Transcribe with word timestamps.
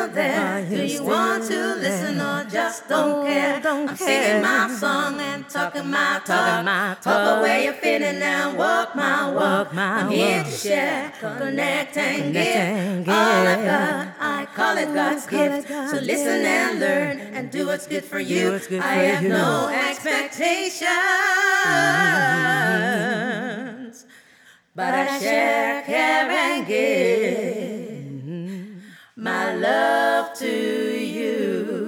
Still 0.00 0.14
there? 0.14 0.64
Do 0.68 0.84
you 0.86 1.02
want 1.02 1.44
to 1.44 1.74
listen 1.76 2.20
or 2.20 2.44
just 2.44 2.88
don't 2.88 3.26
care? 3.26 3.60
I'm 3.64 3.96
singing 3.96 4.42
my 4.42 4.68
song 4.74 5.20
and 5.20 5.48
talking 5.48 5.90
my 5.90 6.20
talk. 6.24 7.02
Talk 7.02 7.36
the 7.36 7.42
way 7.42 7.64
you're 7.64 7.74
feeling 7.74 8.22
and 8.22 8.58
walk 8.58 8.94
my 8.94 9.30
walk. 9.32 9.74
I'm 9.74 10.10
here 10.10 10.44
to 10.44 10.50
share, 10.50 11.12
connect 11.20 11.96
and 11.96 12.32
give. 12.32 13.08
All 13.08 13.46
I've 13.52 13.64
got, 13.64 14.08
I 14.20 14.46
call 14.54 14.76
it 14.78 14.94
God's 14.94 15.26
gift. 15.26 15.68
So 15.68 15.98
listen 15.98 16.44
and 16.44 16.80
learn 16.80 17.20
and 17.34 17.50
do 17.50 17.66
what's 17.66 17.86
good 17.86 18.04
for 18.04 18.20
you. 18.20 18.60
I 18.80 18.94
have 19.10 19.22
no 19.24 19.68
expectations, 19.68 20.86
but 24.74 24.94
I 24.94 25.18
share, 25.20 25.82
care 25.82 26.30
and 26.30 26.66
give 26.66 27.69
my 29.20 29.54
love 29.54 30.32
to 30.32 30.46
you. 30.46 31.78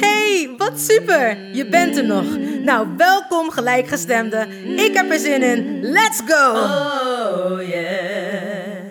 Hey, 0.00 0.54
wat 0.56 0.80
super! 0.80 1.54
Je 1.54 1.68
bent 1.68 1.96
er 1.96 2.04
nog. 2.04 2.36
Nou, 2.64 2.96
welkom 2.96 3.50
gelijkgestemde. 3.50 4.46
Ik 4.76 4.94
heb 4.94 5.10
er 5.10 5.18
zin 5.18 5.42
in. 5.42 5.82
Let's 5.82 6.22
go! 6.26 6.50
Oh 6.50 7.62
yeah. 7.68 8.82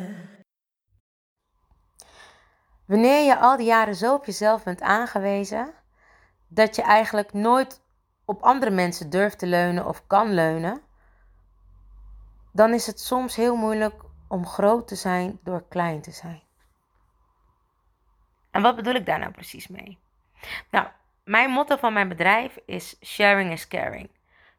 Wanneer 2.86 3.26
je 3.26 3.38
al 3.38 3.58
die 3.58 3.66
jaren 3.66 3.96
zo 3.96 4.14
op 4.14 4.26
jezelf 4.26 4.64
bent 4.64 4.82
aangewezen, 4.82 5.74
dat 6.48 6.76
je 6.76 6.82
eigenlijk 6.82 7.34
nooit 7.34 7.82
op 8.26 8.42
andere 8.42 8.72
mensen 8.72 9.10
durft 9.10 9.40
te 9.40 9.48
leunen 9.48 9.86
of 9.86 10.08
kan 10.08 10.34
leunen, 10.34 10.82
dan 12.54 12.74
is 12.74 12.88
het 12.88 13.00
soms 13.00 13.36
heel 13.36 13.56
moeilijk 13.56 14.10
om 14.32 14.46
groot 14.46 14.88
te 14.88 14.96
zijn 14.96 15.40
door 15.44 15.64
klein 15.70 16.02
te 16.02 16.12
zijn. 16.12 16.42
En 18.52 18.62
wat 18.62 18.76
bedoel 18.76 18.94
ik 18.94 19.06
daar 19.06 19.20
nou 19.20 19.32
precies 19.32 19.68
mee? 19.68 19.98
Nou, 20.70 20.88
mijn 21.24 21.50
motto 21.50 21.76
van 21.78 21.94
mijn 21.94 22.08
bedrijf 22.08 22.58
is 22.66 22.98
sharing 23.06 23.52
is 23.52 23.68
caring. 23.68 24.10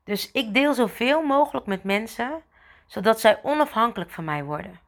Dus 0.04 0.30
ik 0.32 0.54
deel 0.54 0.74
zoveel 0.74 1.22
mogelijk 1.22 1.66
met 1.66 1.84
mensen, 1.84 2.42
zodat 2.86 3.20
zij 3.20 3.40
onafhankelijk 3.42 4.10
van 4.10 4.24
mij 4.24 4.44
worden. 4.44 4.80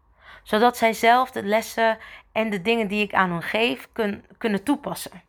Zodat 0.42 0.76
zij 0.76 0.92
zelf 0.92 1.30
de 1.30 1.42
lessen 1.42 1.98
en 2.32 2.50
de 2.50 2.62
dingen 2.62 2.88
die 2.88 3.02
ik 3.02 3.14
aan 3.14 3.30
hen 3.30 3.42
geef 3.42 3.88
kun, 3.92 4.24
kunnen 4.38 4.62
toepassen. 4.62 5.22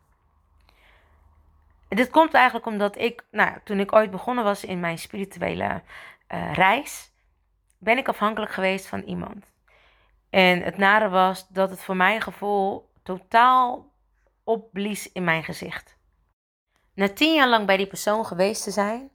Dit 1.88 2.10
komt 2.10 2.34
eigenlijk 2.34 2.66
omdat 2.66 2.98
ik, 2.98 3.24
nou, 3.32 3.58
toen 3.64 3.80
ik 3.80 3.94
ooit 3.94 4.12
begonnen 4.12 4.44
was 4.44 4.64
in 4.64 4.80
mijn 4.80 4.98
spirituele 4.98 5.82
eh, 6.28 6.54
reis, 6.54 7.14
ben 7.86 7.98
ik 7.98 8.08
afhankelijk 8.08 8.52
geweest 8.52 8.88
van 8.88 9.02
iemand. 9.02 9.54
En 10.30 10.62
het 10.62 10.78
nare 10.78 11.10
was 11.10 11.48
dat 11.48 11.70
het 11.70 11.82
voor 11.82 11.96
mijn 11.96 12.22
gevoel 12.22 12.92
totaal 13.04 13.92
opblies 14.44 15.12
in 15.12 15.24
mijn 15.24 15.44
gezicht. 15.44 15.98
Na 16.94 17.10
tien 17.10 17.34
jaar 17.34 17.48
lang 17.48 17.66
bij 17.66 17.78
die 17.78 17.88
persoon 17.88 18.26
geweest 18.26 18.64
te 18.64 18.72
zijn, 18.72 19.12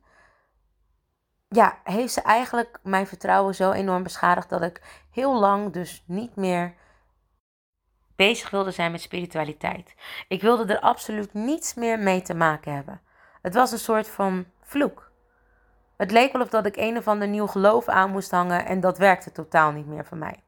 ja, 1.49 1.81
heeft 1.85 2.13
ze 2.13 2.23
eigenlijk 2.23 2.79
mijn 2.83 3.07
vertrouwen 3.07 3.55
zo 3.55 3.73
enorm 3.73 4.03
beschadigd 4.03 4.49
dat 4.49 4.63
ik 4.63 5.05
heel 5.11 5.39
lang 5.39 5.73
dus 5.73 6.05
niet 6.07 6.37
meer 6.37 6.75
bezig 8.17 8.51
wilde 8.51 8.71
zijn 8.71 8.93
met 8.93 9.01
spiritualiteit. 9.01 9.95
Ik 10.29 10.43
wilde 10.43 10.75
er 10.75 10.81
absoluut 10.81 11.35
niets 11.35 11.75
meer 11.75 11.99
mee 11.99 12.23
te 12.23 12.35
maken 12.35 12.75
hebben. 12.75 13.01
Het 13.43 13.55
was 13.55 13.73
een 13.73 13.79
soort 13.79 14.09
van 14.09 14.47
vloek. 14.63 15.10
Het 16.01 16.11
leek 16.11 16.33
wel 16.33 16.43
of 16.43 16.49
dat 16.49 16.67
ik 16.67 16.77
een 16.77 16.97
of 16.97 17.09
ander 17.09 17.29
nieuw 17.29 17.47
geloof 17.47 17.89
aan 17.89 18.11
moest 18.11 18.31
hangen 18.31 18.67
en 18.67 18.81
dat 18.81 18.99
werkte 18.99 19.33
totaal 19.33 19.73
niet 19.73 19.87
meer 19.87 20.05
voor 20.05 20.17
mij. 20.17 20.43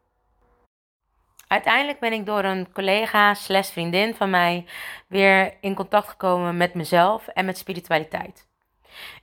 Uiteindelijk 1.47 2.01
ben 2.01 2.13
ik 2.13 2.27
door 2.27 2.45
een 2.45 2.73
collega 2.73 3.35
slash 3.35 3.71
vriendin 3.71 4.15
van 4.15 4.31
mij 4.31 4.67
weer 5.07 5.57
in 5.61 5.75
contact 5.75 6.09
gekomen 6.09 6.57
met 6.57 6.75
mezelf 6.75 7.29
en 7.29 7.45
met 7.45 7.59
spiritualiteit. 7.59 8.49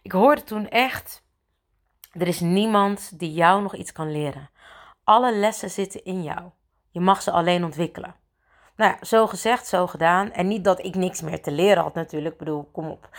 Ik 0.01 0.11
hoorde 0.11 0.43
toen 0.43 0.69
echt, 0.69 1.23
er 2.11 2.27
is 2.27 2.39
niemand 2.39 3.19
die 3.19 3.33
jou 3.33 3.61
nog 3.61 3.75
iets 3.75 3.91
kan 3.91 4.11
leren. 4.11 4.49
Alle 5.03 5.35
lessen 5.35 5.69
zitten 5.69 6.03
in 6.03 6.23
jou. 6.23 6.49
Je 6.91 6.99
mag 6.99 7.21
ze 7.21 7.31
alleen 7.31 7.63
ontwikkelen. 7.63 8.15
Nou 8.79 8.91
ja, 8.91 9.05
zo 9.05 9.27
gezegd, 9.27 9.67
zo 9.67 9.87
gedaan. 9.87 10.31
En 10.31 10.47
niet 10.47 10.63
dat 10.63 10.85
ik 10.85 10.95
niks 10.95 11.21
meer 11.21 11.41
te 11.41 11.51
leren 11.51 11.83
had 11.83 11.93
natuurlijk. 11.93 12.33
Ik 12.33 12.39
bedoel, 12.39 12.69
kom 12.71 12.89
op. 12.89 13.09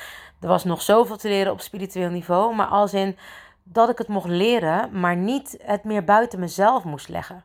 Er 0.41 0.49
was 0.49 0.65
nog 0.65 0.83
zoveel 0.83 1.17
te 1.17 1.29
leren 1.29 1.53
op 1.53 1.61
spiritueel 1.61 2.11
niveau. 2.11 2.55
Maar 2.55 2.67
als 2.67 2.95
in 2.95 3.17
dat 3.63 3.89
ik 3.89 3.99
het 3.99 4.09
mocht 4.09 4.29
leren, 4.29 5.01
maar 5.01 5.17
niet 5.17 5.59
het 5.63 5.85
meer 5.85 6.05
buiten 6.05 6.41
mezelf 6.41 6.85
moest 6.85 7.09
leggen. 7.09 7.45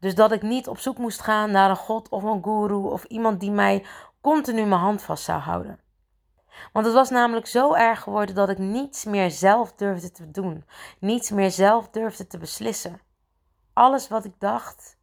Dus 0.00 0.14
dat 0.14 0.32
ik 0.32 0.42
niet 0.42 0.68
op 0.68 0.78
zoek 0.78 0.98
moest 0.98 1.20
gaan 1.20 1.50
naar 1.50 1.70
een 1.70 1.76
god 1.76 2.08
of 2.08 2.22
een 2.22 2.42
guru 2.42 2.74
of 2.74 3.04
iemand 3.04 3.40
die 3.40 3.50
mij 3.50 3.84
continu 4.20 4.64
mijn 4.64 4.80
hand 4.80 5.02
vast 5.02 5.24
zou 5.24 5.40
houden. 5.40 5.78
Want 6.72 6.86
het 6.86 6.94
was 6.94 7.10
namelijk 7.10 7.46
zo 7.46 7.74
erg 7.74 8.00
geworden 8.00 8.34
dat 8.34 8.48
ik 8.48 8.58
niets 8.58 9.04
meer 9.04 9.30
zelf 9.30 9.72
durfde 9.72 10.10
te 10.10 10.30
doen, 10.30 10.64
niets 10.98 11.30
meer 11.30 11.50
zelf 11.50 11.88
durfde 11.88 12.26
te 12.26 12.38
beslissen. 12.38 13.00
Alles 13.72 14.08
wat 14.08 14.24
ik 14.24 14.34
dacht, 14.38 14.96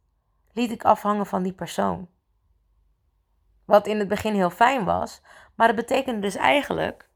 liet 0.52 0.70
ik 0.70 0.84
afhangen 0.84 1.26
van 1.26 1.42
die 1.42 1.52
persoon. 1.52 2.08
Wat 3.66 3.86
in 3.86 3.98
het 3.98 4.08
begin 4.08 4.34
heel 4.34 4.50
fijn 4.50 4.84
was, 4.84 5.22
maar 5.54 5.66
het 5.66 5.76
betekende 5.76 6.20
dus 6.20 6.36
eigenlijk 6.36 7.08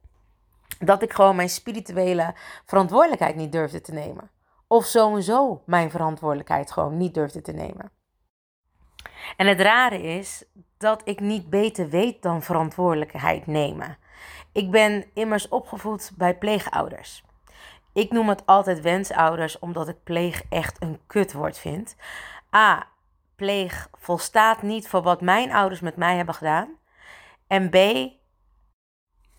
dat 0.79 1.03
ik 1.03 1.13
gewoon 1.13 1.37
mijn 1.37 1.49
spirituele 1.49 2.35
verantwoordelijkheid 2.65 3.37
niet 3.37 3.53
durfde 3.53 3.81
te 3.81 3.93
nemen. 3.93 4.31
Of 4.67 4.85
sowieso 4.85 5.63
mijn 5.67 5.91
verantwoordelijkheid 5.91 6.73
gewoon 6.73 6.97
niet 6.97 7.15
durfde 7.15 7.43
te 7.43 7.53
nemen. 7.53 7.91
En 9.37 9.47
het 9.47 9.61
rare 9.61 10.03
is 10.03 10.45
dat 10.79 11.01
ik 11.05 11.21
niet 11.21 11.51
beter 11.51 11.89
weet 11.89 12.23
dan 12.23 12.43
verantwoordelijkheid 12.43 13.47
nemen. 13.47 13.99
Ik 14.53 14.71
ben 14.71 15.05
immers 15.15 15.49
opgevoed 15.49 16.13
bij 16.17 16.39
pleegouders. 16.39 17.25
Ik 17.93 18.11
noem 18.11 18.29
het 18.29 18.47
altijd 18.47 18.81
wensouders 18.81 19.59
omdat 19.59 19.89
ik 19.89 20.03
pleeg 20.05 20.43
echt 20.49 20.83
een 20.83 21.01
kutwoord 21.07 21.59
vind. 21.59 21.97
A. 22.57 22.87
Pleeg 23.41 23.89
volstaat 23.93 24.63
niet 24.63 24.89
voor 24.89 25.03
wat 25.03 25.21
mijn 25.21 25.53
ouders 25.53 25.81
met 25.81 25.97
mij 25.97 26.17
hebben 26.17 26.35
gedaan. 26.35 26.79
En 27.47 27.71
B. 27.71 27.75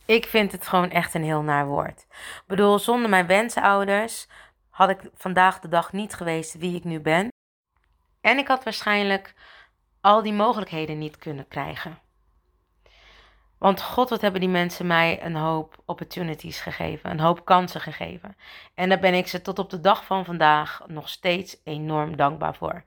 Ik 0.06 0.26
vind 0.26 0.52
het 0.52 0.68
gewoon 0.68 0.90
echt 0.90 1.14
een 1.14 1.24
heel 1.24 1.42
naar 1.42 1.66
woord. 1.66 2.06
Ik 2.10 2.44
bedoel, 2.48 2.80
zonder 2.80 3.10
mijn 3.10 3.28
wensouders 3.28 4.28
had 4.70 4.90
ik 4.90 5.00
vandaag 5.14 5.60
de 5.60 5.68
dag 5.68 5.92
niet 5.92 6.14
geweest 6.14 6.58
wie 6.58 6.76
ik 6.76 6.84
nu 6.84 7.00
ben. 7.00 7.28
En 8.22 8.38
ik 8.38 8.48
had 8.48 8.64
waarschijnlijk 8.64 9.34
al 10.02 10.22
die 10.22 10.34
mogelijkheden 10.34 10.98
niet 10.98 11.18
kunnen 11.18 11.48
krijgen. 11.48 12.00
Want 13.58 13.82
God, 13.82 14.10
wat 14.10 14.22
hebben 14.22 14.42
die 14.42 14.50
mensen 14.50 14.88
mij 14.88 15.24
een 15.24 15.36
hoop 15.36 15.82
opportunities 15.86 16.60
gegeven, 16.60 17.10
een 17.10 17.20
hoop 17.20 17.46
kansen 17.46 17.82
gegeven. 17.82 18.38
En 18.74 18.90
daar 18.90 19.00
ben 19.00 19.14
ik 19.14 19.28
ze 19.28 19.42
tot 19.42 19.60
op 19.60 19.70
de 19.70 19.80
dag 19.80 20.06
van 20.06 20.26
vandaag 20.26 20.82
nog 20.88 21.10
steeds 21.10 21.58
enorm 21.64 22.16
dankbaar 22.16 22.56
voor. 22.56 22.84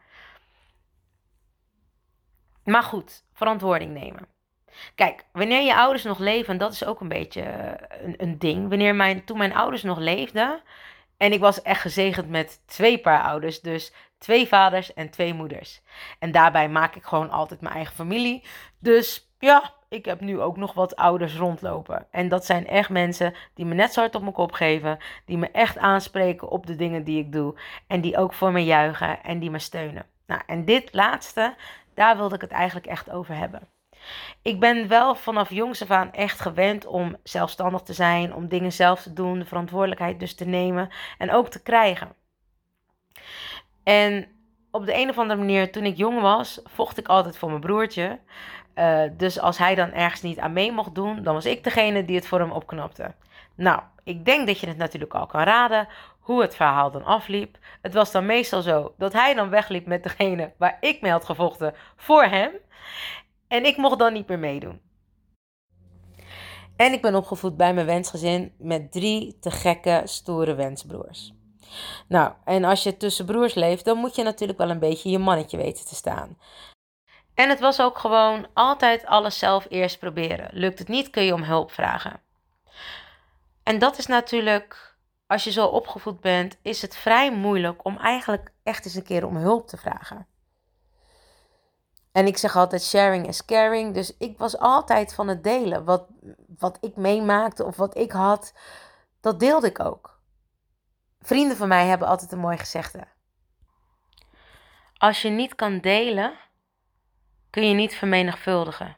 Maar 2.64 2.82
goed, 2.82 3.24
verantwoording 3.32 3.92
nemen. 3.92 4.26
Kijk, 4.94 5.24
wanneer 5.32 5.62
je 5.62 5.76
ouders 5.76 6.04
nog 6.04 6.18
leven, 6.18 6.58
dat 6.58 6.72
is 6.72 6.84
ook 6.84 7.00
een 7.00 7.08
beetje 7.08 7.42
een, 8.02 8.14
een 8.16 8.38
ding. 8.38 8.68
Wanneer 8.68 8.94
mijn, 8.94 9.24
toen 9.24 9.38
mijn 9.38 9.54
ouders 9.54 9.82
nog 9.82 9.98
leefden, 9.98 10.62
en 11.16 11.32
ik 11.32 11.40
was 11.40 11.62
echt 11.62 11.80
gezegend 11.80 12.28
met 12.28 12.60
twee 12.66 12.98
paar 12.98 13.22
ouders. 13.22 13.60
Dus 13.60 13.92
twee 14.18 14.48
vaders 14.48 14.94
en 14.94 15.10
twee 15.10 15.34
moeders. 15.34 15.82
En 16.18 16.32
daarbij 16.32 16.68
maak 16.68 16.94
ik 16.94 17.04
gewoon 17.04 17.30
altijd 17.30 17.60
mijn 17.60 17.74
eigen 17.74 17.94
familie. 17.94 18.42
Dus 18.78 19.30
ja, 19.38 19.72
ik 19.88 20.04
heb 20.04 20.20
nu 20.20 20.40
ook 20.40 20.56
nog 20.56 20.74
wat 20.74 20.96
ouders 20.96 21.36
rondlopen. 21.36 22.06
En 22.10 22.28
dat 22.28 22.44
zijn 22.44 22.66
echt 22.66 22.88
mensen 22.88 23.34
die 23.54 23.64
me 23.64 23.74
net 23.74 23.92
zo 23.92 24.00
hard 24.00 24.14
op 24.14 24.20
mijn 24.20 24.32
kop 24.32 24.52
geven. 24.52 24.98
Die 25.24 25.38
me 25.38 25.50
echt 25.50 25.78
aanspreken 25.78 26.48
op 26.48 26.66
de 26.66 26.76
dingen 26.76 27.04
die 27.04 27.18
ik 27.18 27.32
doe. 27.32 27.54
En 27.86 28.00
die 28.00 28.16
ook 28.16 28.32
voor 28.32 28.52
me 28.52 28.64
juichen 28.64 29.22
en 29.22 29.38
die 29.38 29.50
me 29.50 29.58
steunen. 29.58 30.06
Nou, 30.26 30.40
en 30.46 30.64
dit 30.64 30.88
laatste, 30.92 31.54
daar 31.94 32.16
wilde 32.16 32.34
ik 32.34 32.40
het 32.40 32.50
eigenlijk 32.50 32.86
echt 32.86 33.10
over 33.10 33.36
hebben. 33.36 33.68
Ik 34.42 34.60
ben 34.60 34.88
wel 34.88 35.14
vanaf 35.14 35.50
jongs 35.50 35.82
af 35.82 35.90
aan 35.90 36.12
echt 36.12 36.40
gewend 36.40 36.86
om 36.86 37.16
zelfstandig 37.22 37.80
te 37.80 37.92
zijn, 37.92 38.34
om 38.34 38.48
dingen 38.48 38.72
zelf 38.72 39.02
te 39.02 39.12
doen, 39.12 39.38
de 39.38 39.44
verantwoordelijkheid 39.44 40.20
dus 40.20 40.34
te 40.34 40.44
nemen 40.44 40.90
en 41.18 41.30
ook 41.30 41.48
te 41.48 41.62
krijgen. 41.62 42.14
En 43.82 44.26
op 44.70 44.86
de 44.86 44.94
een 44.94 45.08
of 45.08 45.18
andere 45.18 45.40
manier, 45.40 45.72
toen 45.72 45.84
ik 45.84 45.96
jong 45.96 46.20
was, 46.20 46.60
vocht 46.64 46.98
ik 46.98 47.08
altijd 47.08 47.38
voor 47.38 47.48
mijn 47.48 47.60
broertje. 47.60 48.18
Uh, 48.74 49.02
dus 49.16 49.40
als 49.40 49.58
hij 49.58 49.74
dan 49.74 49.92
ergens 49.92 50.22
niet 50.22 50.38
aan 50.38 50.52
mee 50.52 50.72
mocht 50.72 50.94
doen, 50.94 51.22
dan 51.22 51.34
was 51.34 51.46
ik 51.46 51.64
degene 51.64 52.04
die 52.04 52.16
het 52.16 52.26
voor 52.26 52.38
hem 52.38 52.50
opknapte. 52.50 53.14
Nou, 53.54 53.80
ik 54.04 54.24
denk 54.24 54.46
dat 54.46 54.60
je 54.60 54.66
het 54.66 54.76
natuurlijk 54.76 55.14
al 55.14 55.26
kan 55.26 55.42
raden 55.42 55.88
hoe 56.24 56.40
het 56.40 56.56
verhaal 56.56 56.90
dan 56.90 57.04
afliep. 57.04 57.58
Het 57.82 57.94
was 57.94 58.12
dan 58.12 58.26
meestal 58.26 58.62
zo 58.62 58.94
dat 58.98 59.12
hij 59.12 59.34
dan 59.34 59.48
wegliep 59.50 59.86
met 59.86 60.02
degene 60.02 60.52
waar 60.56 60.76
ik 60.80 61.00
mee 61.00 61.12
had 61.12 61.24
gevochten 61.24 61.74
voor 61.96 62.24
hem. 62.24 62.50
En 63.48 63.64
ik 63.64 63.76
mocht 63.76 63.98
dan 63.98 64.12
niet 64.12 64.28
meer 64.28 64.38
meedoen. 64.38 64.80
En 66.76 66.92
ik 66.92 67.02
ben 67.02 67.14
opgevoed 67.14 67.56
bij 67.56 67.74
mijn 67.74 67.86
wensgezin 67.86 68.52
met 68.58 68.92
drie 68.92 69.38
te 69.40 69.50
gekke, 69.50 70.02
stoere 70.04 70.54
wensbroers. 70.54 71.32
Nou, 72.08 72.32
en 72.44 72.64
als 72.64 72.82
je 72.82 72.96
tussen 72.96 73.26
broers 73.26 73.54
leeft, 73.54 73.84
dan 73.84 73.98
moet 73.98 74.14
je 74.14 74.22
natuurlijk 74.22 74.58
wel 74.58 74.70
een 74.70 74.78
beetje 74.78 75.10
je 75.10 75.18
mannetje 75.18 75.56
weten 75.56 75.86
te 75.86 75.94
staan. 75.94 76.38
En 77.34 77.48
het 77.48 77.60
was 77.60 77.80
ook 77.80 77.98
gewoon 77.98 78.46
altijd 78.54 79.06
alles 79.06 79.38
zelf 79.38 79.66
eerst 79.68 79.98
proberen. 79.98 80.48
Lukt 80.52 80.78
het 80.78 80.88
niet, 80.88 81.10
kun 81.10 81.24
je 81.24 81.34
om 81.34 81.42
hulp 81.42 81.72
vragen. 81.72 82.20
En 83.62 83.78
dat 83.78 83.98
is 83.98 84.06
natuurlijk, 84.06 84.93
als 85.26 85.44
je 85.44 85.50
zo 85.50 85.66
opgevoed 85.66 86.20
bent, 86.20 86.58
is 86.62 86.82
het 86.82 86.96
vrij 86.96 87.32
moeilijk 87.32 87.84
om 87.84 87.98
eigenlijk 87.98 88.52
echt 88.62 88.84
eens 88.84 88.94
een 88.94 89.02
keer 89.02 89.26
om 89.26 89.36
hulp 89.36 89.68
te 89.68 89.76
vragen. 89.76 90.26
En 92.12 92.26
ik 92.26 92.36
zeg 92.36 92.56
altijd 92.56 92.82
sharing 92.82 93.26
is 93.26 93.44
caring. 93.44 93.94
Dus 93.94 94.16
ik 94.16 94.38
was 94.38 94.58
altijd 94.58 95.14
van 95.14 95.28
het 95.28 95.44
delen. 95.44 95.84
Wat, 95.84 96.06
wat 96.58 96.78
ik 96.80 96.96
meemaakte 96.96 97.64
of 97.64 97.76
wat 97.76 97.96
ik 97.96 98.12
had, 98.12 98.54
dat 99.20 99.40
deelde 99.40 99.66
ik 99.66 99.80
ook. 99.80 100.20
Vrienden 101.20 101.56
van 101.56 101.68
mij 101.68 101.86
hebben 101.86 102.08
altijd 102.08 102.32
een 102.32 102.38
mooi 102.38 102.58
gezegde. 102.58 103.06
Als 104.96 105.22
je 105.22 105.28
niet 105.28 105.54
kan 105.54 105.78
delen, 105.78 106.34
kun 107.50 107.68
je 107.68 107.74
niet 107.74 107.94
vermenigvuldigen. 107.94 108.96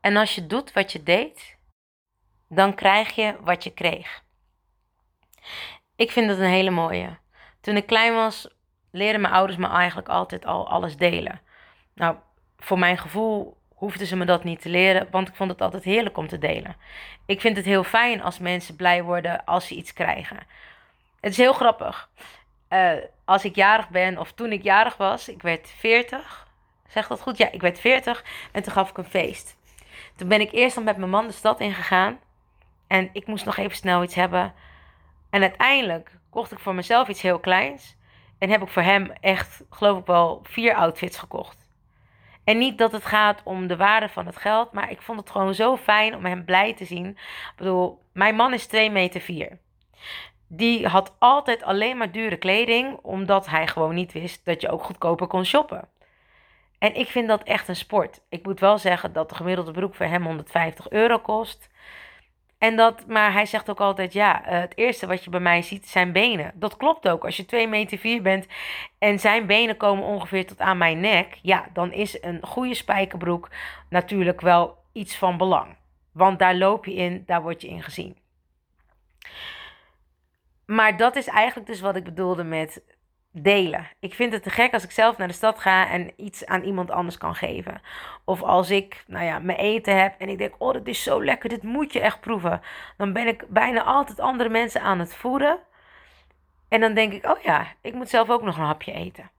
En 0.00 0.16
als 0.16 0.34
je 0.34 0.46
doet 0.46 0.72
wat 0.72 0.92
je 0.92 1.02
deed, 1.02 1.56
dan 2.48 2.74
krijg 2.74 3.14
je 3.14 3.36
wat 3.40 3.64
je 3.64 3.70
kreeg. 3.70 4.22
Ik 5.96 6.10
vind 6.10 6.28
dat 6.28 6.38
een 6.38 6.44
hele 6.44 6.70
mooie. 6.70 7.18
Toen 7.60 7.76
ik 7.76 7.86
klein 7.86 8.14
was, 8.14 8.48
leerden 8.90 9.20
mijn 9.20 9.34
ouders 9.34 9.58
me 9.58 9.68
eigenlijk 9.68 10.08
altijd 10.08 10.46
al 10.46 10.68
alles 10.68 10.96
delen. 10.96 11.40
Nou, 11.94 12.16
voor 12.58 12.78
mijn 12.78 12.98
gevoel 12.98 13.56
hoefden 13.74 14.06
ze 14.06 14.16
me 14.16 14.24
dat 14.24 14.44
niet 14.44 14.60
te 14.60 14.68
leren, 14.68 15.08
want 15.10 15.28
ik 15.28 15.34
vond 15.34 15.50
het 15.50 15.60
altijd 15.60 15.84
heerlijk 15.84 16.16
om 16.16 16.28
te 16.28 16.38
delen. 16.38 16.76
Ik 17.26 17.40
vind 17.40 17.56
het 17.56 17.64
heel 17.64 17.84
fijn 17.84 18.22
als 18.22 18.38
mensen 18.38 18.76
blij 18.76 19.02
worden 19.02 19.44
als 19.44 19.66
ze 19.66 19.74
iets 19.74 19.92
krijgen. 19.92 20.38
Het 21.20 21.30
is 21.30 21.36
heel 21.36 21.52
grappig. 21.52 22.10
Uh, 22.68 22.92
als 23.24 23.44
ik 23.44 23.54
jarig 23.54 23.88
ben, 23.88 24.18
of 24.18 24.32
toen 24.32 24.52
ik 24.52 24.62
jarig 24.62 24.96
was, 24.96 25.28
ik 25.28 25.42
werd 25.42 25.68
40. 25.76 26.46
Zeg 26.88 27.06
dat 27.06 27.20
goed? 27.20 27.36
Ja, 27.36 27.50
ik 27.50 27.60
werd 27.60 27.80
40 27.80 28.24
en 28.52 28.62
toen 28.62 28.72
gaf 28.72 28.90
ik 28.90 28.98
een 28.98 29.04
feest. 29.04 29.56
Toen 30.16 30.28
ben 30.28 30.40
ik 30.40 30.52
eerst 30.52 30.74
dan 30.74 30.84
met 30.84 30.96
mijn 30.96 31.10
man 31.10 31.26
de 31.26 31.32
stad 31.32 31.60
ingegaan. 31.60 32.18
En 32.86 33.10
ik 33.12 33.26
moest 33.26 33.44
nog 33.44 33.56
even 33.56 33.76
snel 33.76 34.02
iets 34.02 34.14
hebben. 34.14 34.54
En 35.30 35.42
uiteindelijk 35.42 36.18
kocht 36.30 36.52
ik 36.52 36.58
voor 36.58 36.74
mezelf 36.74 37.08
iets 37.08 37.22
heel 37.22 37.38
kleins. 37.38 37.96
En 38.38 38.50
heb 38.50 38.62
ik 38.62 38.68
voor 38.68 38.82
hem 38.82 39.10
echt, 39.20 39.62
geloof 39.70 39.98
ik 39.98 40.06
wel, 40.06 40.40
vier 40.42 40.74
outfits 40.74 41.18
gekocht. 41.18 41.68
En 42.44 42.58
niet 42.58 42.78
dat 42.78 42.92
het 42.92 43.04
gaat 43.04 43.40
om 43.44 43.66
de 43.66 43.76
waarde 43.76 44.08
van 44.08 44.26
het 44.26 44.36
geld, 44.36 44.72
maar 44.72 44.90
ik 44.90 45.02
vond 45.02 45.20
het 45.20 45.30
gewoon 45.30 45.54
zo 45.54 45.76
fijn 45.76 46.14
om 46.14 46.24
hem 46.24 46.44
blij 46.44 46.74
te 46.74 46.84
zien. 46.84 47.06
Ik 47.06 47.52
bedoel, 47.56 48.02
mijn 48.12 48.34
man 48.34 48.52
is 48.52 48.66
2 48.66 48.90
meter 48.90 49.20
4. 49.20 49.58
Die 50.46 50.86
had 50.86 51.16
altijd 51.18 51.62
alleen 51.62 51.96
maar 51.96 52.12
dure 52.12 52.36
kleding, 52.36 52.98
omdat 53.02 53.46
hij 53.46 53.66
gewoon 53.66 53.94
niet 53.94 54.12
wist 54.12 54.44
dat 54.44 54.60
je 54.60 54.70
ook 54.70 54.82
goedkoper 54.82 55.26
kon 55.26 55.44
shoppen. 55.44 55.88
En 56.78 56.94
ik 56.94 57.08
vind 57.08 57.28
dat 57.28 57.42
echt 57.42 57.68
een 57.68 57.76
sport. 57.76 58.20
Ik 58.28 58.44
moet 58.44 58.60
wel 58.60 58.78
zeggen 58.78 59.12
dat 59.12 59.28
de 59.28 59.34
gemiddelde 59.34 59.72
broek 59.72 59.94
voor 59.94 60.06
hem 60.06 60.24
150 60.24 60.90
euro 60.90 61.18
kost. 61.18 61.68
En 62.58 62.76
dat, 62.76 63.06
maar 63.06 63.32
hij 63.32 63.46
zegt 63.46 63.70
ook 63.70 63.80
altijd, 63.80 64.12
ja, 64.12 64.44
eh, 64.44 64.60
het 64.60 64.76
eerste 64.76 65.06
wat 65.06 65.24
je 65.24 65.30
bij 65.30 65.40
mij 65.40 65.62
ziet 65.62 65.88
zijn 65.88 66.12
benen. 66.12 66.52
Dat 66.54 66.76
klopt 66.76 67.08
ook. 67.08 67.24
Als 67.24 67.36
je 67.36 67.44
2 67.44 67.68
meter 67.68 67.98
4 67.98 68.22
bent 68.22 68.46
en 68.98 69.20
zijn 69.20 69.46
benen 69.46 69.76
komen 69.76 70.04
ongeveer 70.04 70.46
tot 70.46 70.60
aan 70.60 70.78
mijn 70.78 71.00
nek, 71.00 71.38
ja, 71.42 71.68
dan 71.72 71.92
is 71.92 72.22
een 72.22 72.38
goede 72.42 72.74
spijkerbroek 72.74 73.50
natuurlijk 73.88 74.40
wel 74.40 74.76
iets 74.92 75.16
van 75.16 75.36
belang. 75.36 75.76
Want 76.12 76.38
daar 76.38 76.54
loop 76.54 76.84
je 76.84 76.94
in, 76.94 77.22
daar 77.26 77.42
word 77.42 77.60
je 77.60 77.68
in 77.68 77.82
gezien. 77.82 78.16
Maar 80.66 80.96
dat 80.96 81.16
is 81.16 81.26
eigenlijk 81.26 81.66
dus 81.66 81.80
wat 81.80 81.96
ik 81.96 82.04
bedoelde 82.04 82.44
met 82.44 82.82
delen. 83.30 83.88
Ik 84.00 84.14
vind 84.14 84.32
het 84.32 84.42
te 84.42 84.50
gek 84.50 84.72
als 84.72 84.84
ik 84.84 84.90
zelf 84.90 85.16
naar 85.16 85.28
de 85.28 85.34
stad 85.34 85.58
ga 85.58 85.88
en 85.90 86.12
iets 86.16 86.46
aan 86.46 86.62
iemand 86.62 86.90
anders 86.90 87.18
kan 87.18 87.34
geven. 87.34 87.80
Of 88.24 88.42
als 88.42 88.70
ik, 88.70 89.04
nou 89.06 89.24
ja, 89.24 89.38
mijn 89.38 89.58
eten 89.58 90.00
heb 90.00 90.14
en 90.18 90.28
ik 90.28 90.38
denk, 90.38 90.54
oh, 90.58 90.72
dat 90.72 90.86
is 90.86 91.02
zo 91.02 91.24
lekker, 91.24 91.48
dit 91.48 91.62
moet 91.62 91.92
je 91.92 92.00
echt 92.00 92.20
proeven. 92.20 92.60
Dan 92.96 93.12
ben 93.12 93.26
ik 93.26 93.44
bijna 93.48 93.82
altijd 93.82 94.20
andere 94.20 94.48
mensen 94.48 94.80
aan 94.80 94.98
het 94.98 95.14
voeden. 95.14 95.58
En 96.68 96.80
dan 96.80 96.94
denk 96.94 97.12
ik, 97.12 97.26
oh 97.26 97.40
ja, 97.42 97.66
ik 97.80 97.94
moet 97.94 98.08
zelf 98.08 98.30
ook 98.30 98.42
nog 98.42 98.56
een 98.56 98.64
hapje 98.64 98.92
eten. 98.92 99.30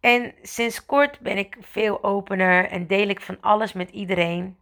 En 0.00 0.34
sinds 0.42 0.86
kort 0.86 1.20
ben 1.20 1.38
ik 1.38 1.56
veel 1.60 2.04
opener 2.04 2.68
en 2.68 2.86
deel 2.86 3.08
ik 3.08 3.20
van 3.20 3.40
alles 3.40 3.72
met 3.72 3.90
iedereen. 3.90 4.56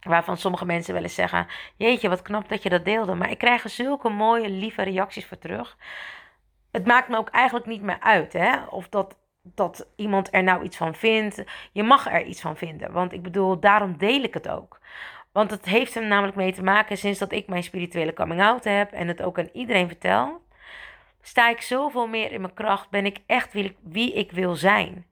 Waarvan 0.00 0.36
sommige 0.36 0.64
mensen 0.64 0.94
wel 0.94 1.02
eens 1.02 1.14
zeggen: 1.14 1.46
Jeetje, 1.76 2.08
wat 2.08 2.22
knap 2.22 2.48
dat 2.48 2.62
je 2.62 2.68
dat 2.68 2.84
deelde. 2.84 3.14
Maar 3.14 3.30
ik 3.30 3.38
krijg 3.38 3.64
er 3.64 3.70
zulke 3.70 4.08
mooie, 4.08 4.48
lieve 4.48 4.82
reacties 4.82 5.26
voor 5.26 5.38
terug. 5.38 5.76
Het 6.70 6.86
maakt 6.86 7.08
me 7.08 7.16
ook 7.16 7.28
eigenlijk 7.28 7.66
niet 7.66 7.82
meer 7.82 8.00
uit 8.00 8.32
hè? 8.32 8.56
of 8.70 8.88
dat, 8.88 9.16
dat 9.42 9.86
iemand 9.96 10.28
er 10.34 10.42
nou 10.42 10.62
iets 10.62 10.76
van 10.76 10.94
vindt. 10.94 11.44
Je 11.72 11.82
mag 11.82 12.12
er 12.12 12.24
iets 12.24 12.40
van 12.40 12.56
vinden. 12.56 12.92
Want 12.92 13.12
ik 13.12 13.22
bedoel, 13.22 13.60
daarom 13.60 13.96
deel 13.96 14.22
ik 14.22 14.34
het 14.34 14.48
ook. 14.48 14.80
Want 15.32 15.50
het 15.50 15.64
heeft 15.64 15.94
er 15.94 16.06
namelijk 16.06 16.36
mee 16.36 16.52
te 16.52 16.62
maken 16.62 16.98
sinds 16.98 17.18
dat 17.18 17.32
ik 17.32 17.46
mijn 17.46 17.62
spirituele 17.62 18.12
coming 18.12 18.42
out 18.42 18.64
heb 18.64 18.92
en 18.92 19.08
het 19.08 19.22
ook 19.22 19.38
aan 19.38 19.48
iedereen 19.52 19.86
vertel. 19.86 20.40
Sta 21.20 21.48
ik 21.50 21.60
zoveel 21.60 22.06
meer 22.06 22.32
in 22.32 22.40
mijn 22.40 22.54
kracht, 22.54 22.90
ben 22.90 23.06
ik 23.06 23.18
echt 23.26 23.52
wie 23.52 23.64
ik, 23.64 23.76
wie 23.82 24.12
ik 24.12 24.32
wil 24.32 24.54
zijn. 24.54 25.06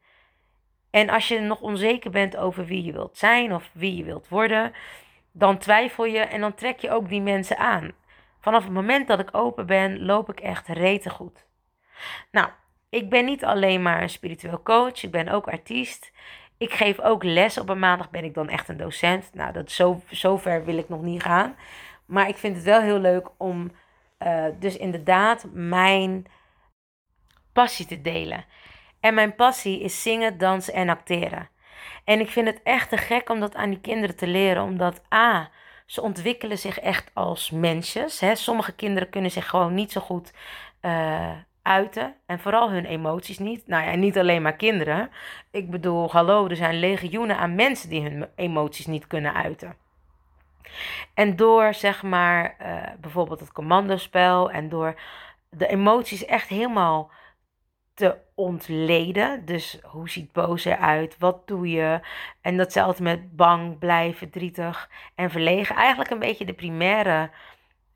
En 0.96 1.08
als 1.10 1.28
je 1.28 1.40
nog 1.40 1.60
onzeker 1.60 2.10
bent 2.10 2.36
over 2.36 2.64
wie 2.66 2.84
je 2.84 2.92
wilt 2.92 3.18
zijn 3.18 3.54
of 3.54 3.70
wie 3.72 3.96
je 3.96 4.04
wilt 4.04 4.28
worden, 4.28 4.72
dan 5.32 5.58
twijfel 5.58 6.04
je 6.04 6.18
en 6.18 6.40
dan 6.40 6.54
trek 6.54 6.78
je 6.78 6.90
ook 6.90 7.08
die 7.08 7.20
mensen 7.20 7.58
aan. 7.58 7.92
Vanaf 8.40 8.64
het 8.64 8.72
moment 8.72 9.08
dat 9.08 9.18
ik 9.18 9.28
open 9.32 9.66
ben, 9.66 10.04
loop 10.04 10.30
ik 10.30 10.40
echt 10.40 10.68
rete 10.68 11.10
goed. 11.10 11.46
Nou, 12.30 12.48
ik 12.88 13.10
ben 13.10 13.24
niet 13.24 13.44
alleen 13.44 13.82
maar 13.82 14.02
een 14.02 14.08
spiritueel 14.08 14.62
coach, 14.62 15.02
ik 15.02 15.10
ben 15.10 15.28
ook 15.28 15.48
artiest. 15.48 16.12
Ik 16.58 16.72
geef 16.72 17.00
ook 17.00 17.22
les. 17.22 17.58
Op 17.58 17.68
een 17.68 17.78
maandag 17.78 18.10
ben 18.10 18.24
ik 18.24 18.34
dan 18.34 18.48
echt 18.48 18.68
een 18.68 18.76
docent. 18.76 19.30
Nou, 19.34 19.52
dat 19.52 19.70
zo, 19.70 20.02
zover 20.10 20.64
wil 20.64 20.78
ik 20.78 20.88
nog 20.88 21.02
niet 21.02 21.22
gaan. 21.22 21.56
Maar 22.06 22.28
ik 22.28 22.36
vind 22.36 22.56
het 22.56 22.64
wel 22.64 22.80
heel 22.80 22.98
leuk 22.98 23.28
om 23.36 23.72
uh, 24.18 24.44
dus 24.58 24.76
inderdaad 24.76 25.46
mijn 25.52 26.26
passie 27.52 27.86
te 27.86 28.00
delen. 28.00 28.44
En 29.06 29.14
mijn 29.14 29.34
passie 29.34 29.80
is 29.80 30.02
zingen, 30.02 30.38
dansen 30.38 30.74
en 30.74 30.88
acteren. 30.88 31.48
En 32.04 32.20
ik 32.20 32.28
vind 32.28 32.46
het 32.46 32.60
echt 32.62 32.88
te 32.88 32.96
gek 32.96 33.28
om 33.28 33.40
dat 33.40 33.54
aan 33.54 33.70
die 33.70 33.80
kinderen 33.80 34.16
te 34.16 34.26
leren, 34.26 34.62
omdat 34.62 35.02
A, 35.14 35.50
ze 35.84 36.02
ontwikkelen 36.02 36.58
zich 36.58 36.80
echt 36.80 37.10
als 37.14 37.50
mensjes. 37.50 38.20
Hè. 38.20 38.34
Sommige 38.34 38.72
kinderen 38.72 39.10
kunnen 39.10 39.30
zich 39.30 39.48
gewoon 39.48 39.74
niet 39.74 39.92
zo 39.92 40.00
goed 40.00 40.32
uh, 40.82 41.30
uiten. 41.62 42.14
En 42.26 42.40
vooral 42.40 42.70
hun 42.70 42.84
emoties 42.84 43.38
niet. 43.38 43.66
Nou 43.66 43.84
ja, 43.84 43.94
niet 43.94 44.18
alleen 44.18 44.42
maar 44.42 44.56
kinderen. 44.56 45.10
Ik 45.50 45.70
bedoel, 45.70 46.10
hallo, 46.10 46.48
er 46.48 46.56
zijn 46.56 46.78
legioenen 46.78 47.38
aan 47.38 47.54
mensen 47.54 47.88
die 47.88 48.02
hun 48.02 48.28
emoties 48.36 48.86
niet 48.86 49.06
kunnen 49.06 49.34
uiten. 49.34 49.74
En 51.14 51.36
door 51.36 51.74
zeg 51.74 52.02
maar 52.02 52.56
uh, 52.62 52.82
bijvoorbeeld 53.00 53.40
het 53.40 53.52
commandospel 53.52 54.50
en 54.50 54.68
door 54.68 55.00
de 55.50 55.66
emoties 55.66 56.24
echt 56.24 56.48
helemaal 56.48 57.10
te 57.96 58.16
ontleden. 58.34 59.44
Dus 59.44 59.78
hoe 59.82 60.10
ziet 60.10 60.32
boos 60.32 60.64
eruit? 60.64 61.18
Wat 61.18 61.46
doe 61.46 61.70
je? 61.70 62.00
En 62.40 62.56
datzelfde 62.56 63.02
met 63.02 63.36
bang, 63.36 63.78
blij, 63.78 64.14
verdrietig 64.14 64.90
en 65.14 65.30
verlegen. 65.30 65.76
Eigenlijk 65.76 66.10
een 66.10 66.18
beetje 66.18 66.44
de 66.44 66.52
primaire 66.52 67.30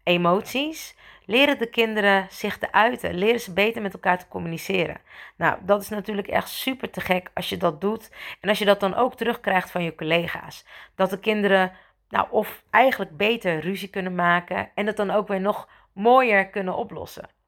emoties. 0.02 0.96
Leren 1.24 1.58
de 1.58 1.66
kinderen 1.66 2.26
zich 2.30 2.58
te 2.58 2.72
uiten. 2.72 3.14
Leren 3.14 3.40
ze 3.40 3.52
beter 3.52 3.82
met 3.82 3.92
elkaar 3.92 4.18
te 4.18 4.28
communiceren. 4.28 5.00
Nou, 5.36 5.58
dat 5.62 5.82
is 5.82 5.88
natuurlijk 5.88 6.28
echt 6.28 6.48
super 6.48 6.90
te 6.90 7.00
gek 7.00 7.30
als 7.34 7.48
je 7.48 7.56
dat 7.56 7.80
doet. 7.80 8.10
En 8.40 8.48
als 8.48 8.58
je 8.58 8.64
dat 8.64 8.80
dan 8.80 8.94
ook 8.94 9.14
terugkrijgt 9.14 9.70
van 9.70 9.82
je 9.82 9.94
collega's. 9.94 10.66
Dat 10.94 11.10
de 11.10 11.18
kinderen, 11.18 11.72
nou, 12.08 12.26
of 12.30 12.64
eigenlijk 12.70 13.16
beter 13.16 13.60
ruzie 13.60 13.88
kunnen 13.88 14.14
maken. 14.14 14.70
En 14.74 14.86
het 14.86 14.96
dan 14.96 15.10
ook 15.10 15.28
weer 15.28 15.40
nog 15.40 15.68
mooier 15.92 16.48
kunnen 16.48 16.76
oplossen. 16.76 17.38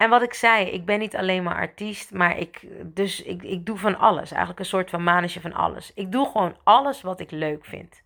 En 0.00 0.10
wat 0.10 0.22
ik 0.22 0.34
zei, 0.34 0.66
ik 0.66 0.84
ben 0.84 0.98
niet 0.98 1.16
alleen 1.16 1.42
maar 1.42 1.54
artiest, 1.54 2.10
maar 2.12 2.38
ik, 2.38 2.66
dus 2.94 3.22
ik, 3.22 3.42
ik 3.42 3.66
doe 3.66 3.78
van 3.78 3.98
alles. 3.98 4.30
Eigenlijk 4.30 4.58
een 4.58 4.66
soort 4.66 4.90
van 4.90 5.02
manetje 5.02 5.40
van 5.40 5.52
alles. 5.52 5.92
Ik 5.94 6.12
doe 6.12 6.26
gewoon 6.30 6.56
alles 6.62 7.02
wat 7.02 7.20
ik 7.20 7.30
leuk 7.30 7.64
vind. 7.64 8.02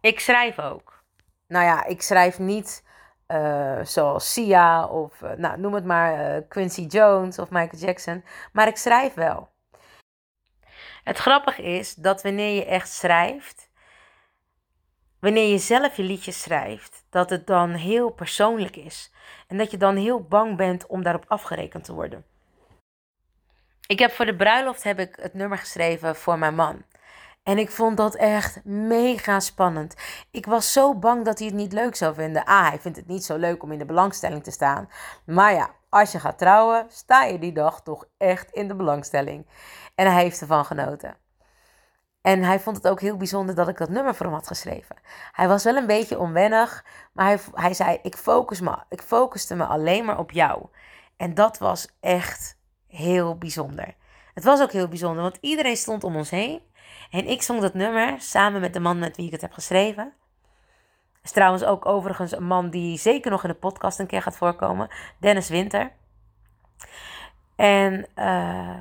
Ik 0.00 0.20
schrijf 0.20 0.58
ook. 0.58 1.02
Nou 1.48 1.64
ja, 1.64 1.84
ik 1.84 2.02
schrijf 2.02 2.38
niet 2.38 2.84
eh, 3.26 3.80
zoals 3.82 4.32
Sia 4.32 4.86
of 4.86 5.22
eh, 5.22 5.32
nou, 5.32 5.60
noem 5.60 5.74
het 5.74 5.84
maar 5.84 6.42
Quincy 6.42 6.82
Jones 6.82 7.38
of 7.38 7.50
Michael 7.50 7.82
Jackson. 7.82 8.24
Maar 8.52 8.68
ik 8.68 8.76
schrijf 8.76 9.14
wel. 9.14 9.48
Het 11.04 11.18
grappige 11.18 11.62
is 11.62 11.94
dat 11.94 12.22
wanneer 12.22 12.54
je 12.54 12.64
echt 12.64 12.92
schrijft, 12.92 13.70
wanneer 15.20 15.48
je 15.48 15.58
zelf 15.58 15.96
je 15.96 16.02
liedjes 16.02 16.42
schrijft, 16.42 17.03
dat 17.14 17.30
het 17.30 17.46
dan 17.46 17.70
heel 17.70 18.10
persoonlijk 18.10 18.76
is. 18.76 19.12
En 19.48 19.58
dat 19.58 19.70
je 19.70 19.76
dan 19.76 19.96
heel 19.96 20.22
bang 20.22 20.56
bent 20.56 20.86
om 20.86 21.02
daarop 21.02 21.24
afgerekend 21.28 21.84
te 21.84 21.92
worden. 21.92 22.24
Ik 23.86 23.98
heb 23.98 24.10
voor 24.10 24.26
de 24.26 24.36
bruiloft 24.36 24.82
heb 24.82 24.98
ik 24.98 25.16
het 25.20 25.34
nummer 25.34 25.58
geschreven 25.58 26.16
voor 26.16 26.38
mijn 26.38 26.54
man. 26.54 26.82
En 27.42 27.58
ik 27.58 27.70
vond 27.70 27.96
dat 27.96 28.14
echt 28.14 28.64
mega 28.64 29.40
spannend. 29.40 29.94
Ik 30.30 30.46
was 30.46 30.72
zo 30.72 30.94
bang 30.94 31.24
dat 31.24 31.38
hij 31.38 31.46
het 31.46 31.56
niet 31.56 31.72
leuk 31.72 31.96
zou 31.96 32.14
vinden. 32.14 32.44
Ah, 32.44 32.68
hij 32.68 32.78
vindt 32.78 32.96
het 32.96 33.06
niet 33.06 33.24
zo 33.24 33.36
leuk 33.36 33.62
om 33.62 33.72
in 33.72 33.78
de 33.78 33.84
belangstelling 33.84 34.44
te 34.44 34.50
staan. 34.50 34.88
Maar 35.26 35.52
ja, 35.52 35.70
als 35.88 36.12
je 36.12 36.20
gaat 36.20 36.38
trouwen, 36.38 36.86
sta 36.88 37.24
je 37.24 37.38
die 37.38 37.52
dag 37.52 37.82
toch 37.82 38.04
echt 38.16 38.50
in 38.50 38.68
de 38.68 38.74
belangstelling. 38.74 39.46
En 39.94 40.12
hij 40.12 40.22
heeft 40.22 40.40
ervan 40.40 40.64
genoten. 40.64 41.23
En 42.24 42.42
hij 42.42 42.60
vond 42.60 42.76
het 42.76 42.88
ook 42.88 43.00
heel 43.00 43.16
bijzonder 43.16 43.54
dat 43.54 43.68
ik 43.68 43.78
dat 43.78 43.88
nummer 43.88 44.14
voor 44.14 44.26
hem 44.26 44.34
had 44.34 44.46
geschreven. 44.46 44.96
Hij 45.32 45.48
was 45.48 45.64
wel 45.64 45.76
een 45.76 45.86
beetje 45.86 46.18
onwennig, 46.18 46.84
maar 47.12 47.26
hij, 47.26 47.38
hij 47.54 47.74
zei: 47.74 47.98
ik, 48.02 48.16
focus 48.16 48.60
me, 48.60 48.76
ik 48.88 49.02
focuste 49.02 49.54
me 49.54 49.64
alleen 49.64 50.04
maar 50.04 50.18
op 50.18 50.30
jou. 50.30 50.66
En 51.16 51.34
dat 51.34 51.58
was 51.58 51.88
echt 52.00 52.58
heel 52.86 53.38
bijzonder. 53.38 53.94
Het 54.34 54.44
was 54.44 54.60
ook 54.60 54.72
heel 54.72 54.88
bijzonder, 54.88 55.22
want 55.22 55.38
iedereen 55.40 55.76
stond 55.76 56.04
om 56.04 56.16
ons 56.16 56.30
heen. 56.30 56.60
En 57.10 57.26
ik 57.26 57.42
zong 57.42 57.60
dat 57.60 57.74
nummer 57.74 58.20
samen 58.20 58.60
met 58.60 58.72
de 58.72 58.80
man 58.80 58.98
met 58.98 59.16
wie 59.16 59.26
ik 59.26 59.32
het 59.32 59.40
heb 59.40 59.52
geschreven. 59.52 60.12
Is 61.22 61.32
trouwens 61.32 61.64
ook 61.64 61.86
overigens 61.86 62.32
een 62.32 62.46
man 62.46 62.70
die 62.70 62.98
zeker 62.98 63.30
nog 63.30 63.42
in 63.42 63.48
de 63.48 63.54
podcast 63.54 63.98
een 63.98 64.06
keer 64.06 64.22
gaat 64.22 64.36
voorkomen. 64.36 64.88
Dennis 65.18 65.48
Winter. 65.48 65.92
En 67.56 68.06
uh, 68.16 68.76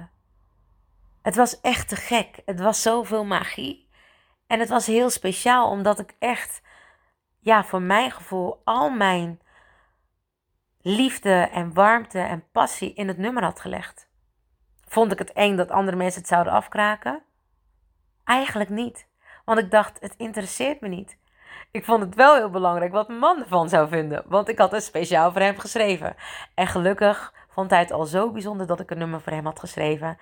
het 1.24 1.36
was 1.36 1.62
echt 1.62 1.90
te 1.90 1.96
gek. 1.96 2.42
Het 2.46 2.60
was 2.60 2.82
zoveel 2.82 3.26
magie. 3.26 3.90
En 4.48 4.60
het 4.60 4.70
was 4.70 4.86
heel 4.86 5.10
speciaal 5.10 5.70
omdat 5.70 6.00
ik 6.00 6.16
echt, 6.20 6.62
ja, 7.40 7.64
voor 7.64 7.82
mijn 7.82 8.12
gevoel, 8.12 8.62
al 8.64 8.90
mijn 8.90 9.42
liefde 10.82 11.50
en 11.52 11.74
warmte 11.74 12.20
en 12.20 12.50
passie 12.52 12.94
in 12.94 13.08
het 13.08 13.18
nummer 13.18 13.44
had 13.44 13.60
gelegd. 13.60 14.10
Vond 14.88 15.12
ik 15.12 15.20
het 15.20 15.34
eng 15.34 15.56
dat 15.56 15.72
andere 15.72 15.98
mensen 15.98 16.20
het 16.22 16.30
zouden 16.30 16.54
afkraken? 16.54 17.24
Eigenlijk 18.24 18.70
niet. 18.70 19.08
Want 19.46 19.60
ik 19.60 19.72
dacht, 19.72 20.00
het 20.00 20.16
interesseert 20.18 20.82
me 20.82 20.88
niet. 20.88 21.18
Ik 21.72 21.86
vond 21.86 22.04
het 22.04 22.16
wel 22.16 22.36
heel 22.36 22.50
belangrijk 22.50 22.92
wat 22.92 23.08
mijn 23.08 23.20
man 23.20 23.40
ervan 23.40 23.70
zou 23.70 23.88
vinden. 23.88 24.24
Want 24.28 24.50
ik 24.50 24.58
had 24.58 24.72
het 24.72 24.84
speciaal 24.84 25.32
voor 25.32 25.42
hem 25.42 25.58
geschreven. 25.58 26.16
En 26.54 26.68
gelukkig 26.68 27.34
vond 27.50 27.70
hij 27.70 27.80
het 27.80 27.92
al 27.92 28.06
zo 28.06 28.32
bijzonder 28.32 28.68
dat 28.68 28.80
ik 28.80 28.92
een 28.92 28.98
nummer 28.98 29.22
voor 29.22 29.34
hem 29.34 29.46
had 29.46 29.60
geschreven 29.60 30.18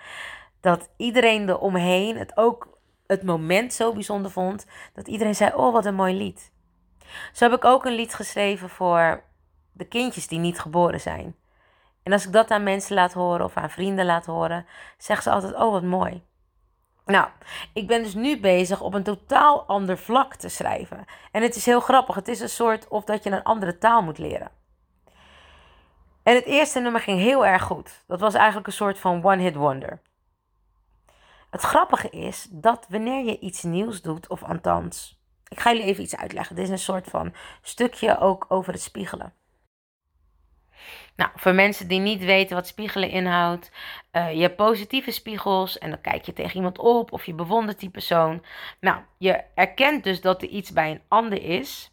dat 0.61 0.89
iedereen 0.97 1.49
eromheen 1.49 2.17
het 2.17 2.37
ook 2.37 2.77
het 3.07 3.23
moment 3.23 3.73
zo 3.73 3.93
bijzonder 3.93 4.31
vond. 4.31 4.65
Dat 4.93 5.07
iedereen 5.07 5.35
zei: 5.35 5.53
Oh, 5.53 5.73
wat 5.73 5.85
een 5.85 5.95
mooi 5.95 6.13
lied. 6.13 6.51
Zo 7.33 7.49
heb 7.49 7.53
ik 7.57 7.65
ook 7.65 7.85
een 7.85 7.95
lied 7.95 8.13
geschreven 8.13 8.69
voor 8.69 9.23
de 9.71 9.85
kindjes 9.85 10.27
die 10.27 10.39
niet 10.39 10.59
geboren 10.59 10.99
zijn. 10.99 11.35
En 12.03 12.11
als 12.11 12.25
ik 12.25 12.31
dat 12.33 12.51
aan 12.51 12.63
mensen 12.63 12.95
laat 12.95 13.13
horen 13.13 13.45
of 13.45 13.57
aan 13.57 13.69
vrienden 13.69 14.05
laat 14.05 14.25
horen, 14.25 14.65
zeggen 14.97 15.23
ze 15.23 15.31
altijd: 15.31 15.53
Oh, 15.53 15.71
wat 15.71 15.83
mooi. 15.83 16.23
Nou, 17.05 17.27
ik 17.73 17.87
ben 17.87 18.03
dus 18.03 18.13
nu 18.13 18.39
bezig 18.39 18.81
op 18.81 18.93
een 18.93 19.03
totaal 19.03 19.63
ander 19.63 19.97
vlak 19.97 20.35
te 20.35 20.49
schrijven. 20.49 21.05
En 21.31 21.41
het 21.41 21.55
is 21.55 21.65
heel 21.65 21.79
grappig. 21.79 22.15
Het 22.15 22.27
is 22.27 22.39
een 22.39 22.49
soort 22.49 22.87
of 22.87 23.03
dat 23.03 23.23
je 23.23 23.31
een 23.31 23.43
andere 23.43 23.77
taal 23.77 24.01
moet 24.01 24.17
leren. 24.17 24.51
En 26.23 26.35
het 26.35 26.45
eerste 26.45 26.79
nummer 26.79 27.01
ging 27.01 27.19
heel 27.19 27.45
erg 27.45 27.63
goed. 27.63 28.03
Dat 28.07 28.19
was 28.19 28.33
eigenlijk 28.33 28.67
een 28.67 28.73
soort 28.73 28.99
van 28.99 29.25
one-hit 29.25 29.55
wonder. 29.55 30.01
Het 31.51 31.61
grappige 31.61 32.09
is 32.09 32.47
dat 32.49 32.85
wanneer 32.89 33.25
je 33.25 33.39
iets 33.39 33.63
nieuws 33.63 34.01
doet, 34.01 34.27
of 34.27 34.43
althans, 34.43 35.19
ik 35.47 35.59
ga 35.59 35.71
jullie 35.71 35.85
even 35.85 36.03
iets 36.03 36.15
uitleggen. 36.15 36.55
Dit 36.55 36.65
is 36.65 36.71
een 36.71 36.79
soort 36.79 37.07
van 37.07 37.33
stukje 37.61 38.19
ook 38.19 38.45
over 38.47 38.73
het 38.73 38.81
spiegelen. 38.81 39.33
Nou, 41.15 41.31
voor 41.35 41.53
mensen 41.53 41.87
die 41.87 41.99
niet 41.99 42.23
weten 42.23 42.55
wat 42.55 42.67
spiegelen 42.67 43.09
inhoudt, 43.09 43.71
uh, 44.11 44.33
je 44.33 44.41
hebt 44.41 44.55
positieve 44.55 45.11
spiegels 45.11 45.77
en 45.77 45.89
dan 45.89 46.01
kijk 46.01 46.25
je 46.25 46.33
tegen 46.33 46.55
iemand 46.55 46.77
op 46.77 47.11
of 47.11 47.25
je 47.25 47.33
bewondert 47.33 47.79
die 47.79 47.89
persoon. 47.89 48.43
Nou, 48.79 49.01
je 49.17 49.43
erkent 49.55 50.03
dus 50.03 50.21
dat 50.21 50.41
er 50.41 50.47
iets 50.47 50.71
bij 50.71 50.91
een 50.91 51.01
ander 51.07 51.43
is. 51.43 51.91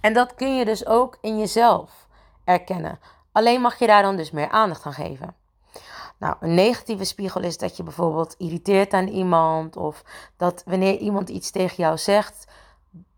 En 0.00 0.12
dat 0.12 0.34
kun 0.34 0.56
je 0.56 0.64
dus 0.64 0.86
ook 0.86 1.18
in 1.20 1.38
jezelf 1.38 2.08
erkennen. 2.44 2.98
Alleen 3.32 3.60
mag 3.60 3.78
je 3.78 3.86
daar 3.86 4.02
dan 4.02 4.16
dus 4.16 4.30
meer 4.30 4.48
aandacht 4.48 4.86
aan 4.86 4.92
geven. 4.92 5.36
Nou, 6.24 6.36
een 6.40 6.54
negatieve 6.54 7.04
spiegel 7.04 7.40
is 7.40 7.58
dat 7.58 7.76
je 7.76 7.82
bijvoorbeeld 7.82 8.34
irriteert 8.38 8.92
aan 8.92 9.06
iemand 9.06 9.76
of 9.76 10.02
dat 10.36 10.62
wanneer 10.66 10.96
iemand 10.96 11.28
iets 11.28 11.50
tegen 11.50 11.76
jou 11.76 11.98
zegt, 11.98 12.46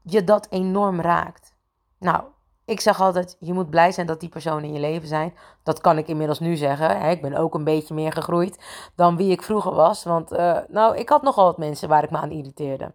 je 0.02 0.24
dat 0.24 0.46
enorm 0.50 1.00
raakt. 1.00 1.54
Nou, 1.98 2.22
ik 2.64 2.80
zeg 2.80 3.00
altijd, 3.00 3.36
je 3.40 3.52
moet 3.52 3.70
blij 3.70 3.92
zijn 3.92 4.06
dat 4.06 4.20
die 4.20 4.28
personen 4.28 4.64
in 4.64 4.72
je 4.72 4.80
leven 4.80 5.08
zijn. 5.08 5.34
Dat 5.62 5.80
kan 5.80 5.98
ik 5.98 6.08
inmiddels 6.08 6.38
nu 6.38 6.56
zeggen. 6.56 7.02
Ik 7.02 7.22
ben 7.22 7.34
ook 7.36 7.54
een 7.54 7.64
beetje 7.64 7.94
meer 7.94 8.12
gegroeid 8.12 8.64
dan 8.94 9.16
wie 9.16 9.30
ik 9.30 9.42
vroeger 9.42 9.74
was. 9.74 10.04
Want 10.04 10.32
uh, 10.32 10.58
nou, 10.68 10.96
ik 10.96 11.08
had 11.08 11.22
nogal 11.22 11.44
wat 11.44 11.58
mensen 11.58 11.88
waar 11.88 12.04
ik 12.04 12.10
me 12.10 12.18
aan 12.18 12.30
irriteerde. 12.30 12.92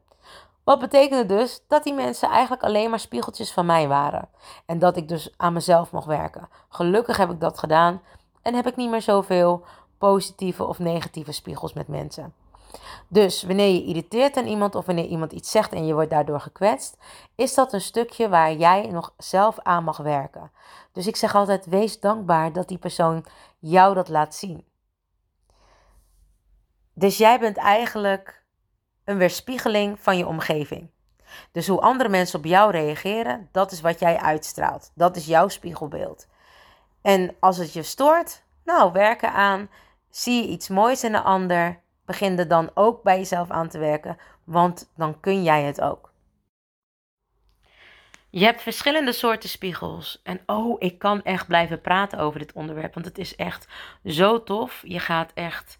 Wat 0.64 0.80
betekende 0.80 1.26
dus 1.26 1.64
dat 1.68 1.84
die 1.84 1.94
mensen 1.94 2.30
eigenlijk 2.30 2.64
alleen 2.64 2.90
maar 2.90 3.00
spiegeltjes 3.00 3.54
van 3.54 3.66
mij 3.66 3.88
waren. 3.88 4.30
En 4.66 4.80
dat 4.80 4.98
ik 4.98 5.08
dus 5.08 5.34
aan 5.38 5.54
mezelf 5.54 5.92
mocht 5.92 6.06
werken. 6.06 6.50
Gelukkig 6.70 7.18
heb 7.18 7.32
ik 7.32 7.40
dat 7.40 7.60
gedaan 7.60 8.02
en 8.42 8.54
heb 8.54 8.68
ik 8.68 8.76
niet 8.76 8.90
meer 8.90 9.02
zoveel 9.02 9.64
positieve 10.02 10.66
of 10.66 10.80
negatieve 10.80 11.32
spiegels 11.32 11.74
met 11.74 11.88
mensen. 11.88 12.34
Dus 13.08 13.44
wanneer 13.44 13.74
je 13.74 13.84
irriteert 13.84 14.38
aan 14.38 14.46
iemand 14.48 14.76
of 14.76 14.86
wanneer 14.86 15.06
iemand 15.06 15.32
iets 15.32 15.52
zegt 15.52 15.72
en 15.72 15.86
je 15.86 15.94
wordt 15.94 16.10
daardoor 16.10 16.40
gekwetst, 16.40 16.98
is 17.36 17.54
dat 17.54 17.74
een 17.74 17.82
stukje 17.82 18.30
waar 18.30 18.54
jij 18.54 18.88
nog 18.88 19.14
zelf 19.18 19.60
aan 19.60 19.84
mag 19.84 19.98
werken. 19.98 20.52
Dus 20.92 21.08
ik 21.08 21.16
zeg 21.16 21.36
altijd: 21.36 21.66
wees 21.66 22.00
dankbaar 22.00 22.54
dat 22.54 22.68
die 22.68 22.78
persoon 22.78 23.26
jou 23.60 23.94
dat 23.94 24.10
laat 24.10 24.36
zien. 24.36 24.66
Dus 26.94 27.18
jij 27.18 27.40
bent 27.40 27.58
eigenlijk 27.58 28.44
een 29.04 29.18
weerspiegeling 29.18 30.00
van 30.00 30.18
je 30.18 30.28
omgeving. 30.28 30.90
Dus 31.52 31.68
hoe 31.68 31.82
andere 31.82 32.10
mensen 32.10 32.40
op 32.40 32.46
jou 32.46 32.72
reageren, 32.72 33.50
dat 33.52 33.72
is 33.72 33.82
wat 33.82 34.00
jij 34.00 34.18
uitstraalt. 34.18 34.92
Dat 34.96 35.16
is 35.16 35.26
jouw 35.26 35.48
spiegelbeeld. 35.48 36.28
En 37.02 37.36
als 37.40 37.58
het 37.58 37.74
je 37.74 37.84
stoort, 37.84 38.44
nou, 38.64 38.92
werken 38.92 39.34
aan 39.34 39.70
Zie 40.12 40.42
je 40.42 40.50
iets 40.50 40.68
moois 40.68 41.04
in 41.04 41.14
een 41.14 41.24
ander, 41.24 41.82
begin 42.06 42.40
er 42.40 42.48
dan 42.48 42.72
ook 42.74 43.04
bij 43.04 43.18
jezelf 43.18 43.50
aan 43.50 43.70
te 43.70 43.80
werken, 43.80 44.18
want 44.44 44.92
dan 44.96 45.20
kun 45.20 45.44
jij 45.44 45.64
het 45.64 45.82
ook. 45.82 46.12
Je 48.30 48.46
hebt 48.46 48.62
verschillende 48.62 49.14
soorten 49.14 49.50
spiegels. 49.50 50.22
En 50.24 50.42
oh, 50.46 50.76
ik 50.80 51.00
kan 51.00 51.24
echt 51.24 51.48
blijven 51.48 51.82
praten 51.82 52.20
over 52.20 52.40
dit 52.40 52.54
onderwerp, 52.54 52.94
want 52.94 53.06
het 53.06 53.18
is 53.18 53.36
echt 53.36 53.68
zo 54.06 54.44
tof. 54.44 54.82
Je 54.86 55.00
gaat 55.00 55.32
echt, 55.34 55.80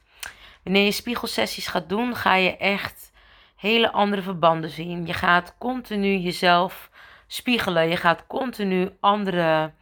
wanneer 0.64 0.86
je 0.86 0.92
spiegelsessies 0.92 1.68
gaat 1.68 1.90
doen, 1.90 2.16
ga 2.16 2.36
je 2.36 2.58
echt 2.58 3.12
hele 3.56 3.92
andere 3.92 4.22
verbanden 4.22 4.70
zien. 4.70 5.06
Je 5.06 5.14
gaat 5.14 5.56
continu 5.58 6.18
jezelf 6.18 6.90
spiegelen. 7.28 7.90
Je 7.90 7.98
gaat 7.98 8.28
continu 8.28 8.98
andere 9.00 9.74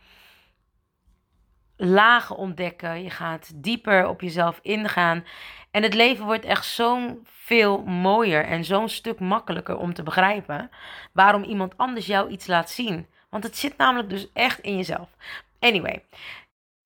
lagen 1.81 2.35
ontdekken. 2.35 3.03
Je 3.03 3.09
gaat 3.09 3.51
dieper 3.55 4.07
op 4.07 4.21
jezelf 4.21 4.59
ingaan. 4.61 5.25
En 5.71 5.83
het 5.83 5.93
leven 5.93 6.25
wordt 6.25 6.45
echt 6.45 6.65
zo'n 6.65 7.19
veel 7.23 7.83
mooier 7.83 8.45
en 8.45 8.63
zo'n 8.63 8.89
stuk 8.89 9.19
makkelijker 9.19 9.77
om 9.77 9.93
te 9.93 10.03
begrijpen 10.03 10.69
waarom 11.11 11.43
iemand 11.43 11.77
anders 11.77 12.05
jou 12.05 12.29
iets 12.29 12.47
laat 12.47 12.69
zien. 12.69 13.07
Want 13.29 13.43
het 13.43 13.57
zit 13.57 13.77
namelijk 13.77 14.09
dus 14.09 14.27
echt 14.33 14.59
in 14.59 14.75
jezelf. 14.75 15.09
Anyway, 15.59 16.03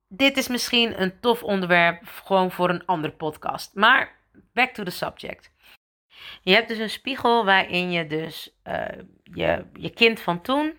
dit 0.08 0.38
is 0.38 0.48
misschien 0.48 1.02
een 1.02 1.20
tof 1.20 1.44
onderwerp 1.44 2.08
gewoon 2.26 2.52
voor 2.52 2.70
een 2.70 2.86
andere 2.86 3.14
podcast. 3.14 3.76
Maar 3.76 4.16
back 4.54 4.74
to 4.74 4.84
the 4.84 4.92
subject. 4.92 5.52
Je 6.42 6.54
hebt 6.54 6.68
dus 6.68 6.78
een 6.78 6.90
spiegel 6.90 7.46
waarin 7.46 7.92
je 7.92 8.08
dus 8.08 8.56
uh, 8.68 8.86
je, 9.24 9.66
je 9.74 9.90
kind 9.90 10.20
van 10.20 10.42
toen, 10.42 10.78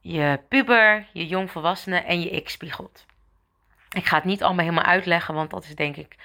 je 0.00 0.40
puber, 0.48 1.06
je 1.12 1.26
jongvolwassene 1.26 1.98
en 1.98 2.20
je 2.20 2.30
ik 2.30 2.48
spiegelt. 2.48 3.06
Ik 3.88 4.06
ga 4.06 4.16
het 4.16 4.24
niet 4.24 4.42
allemaal 4.42 4.64
helemaal 4.64 4.84
uitleggen, 4.84 5.34
want 5.34 5.50
dat 5.50 5.64
is 5.64 5.74
denk 5.74 5.96
ik, 5.96 6.16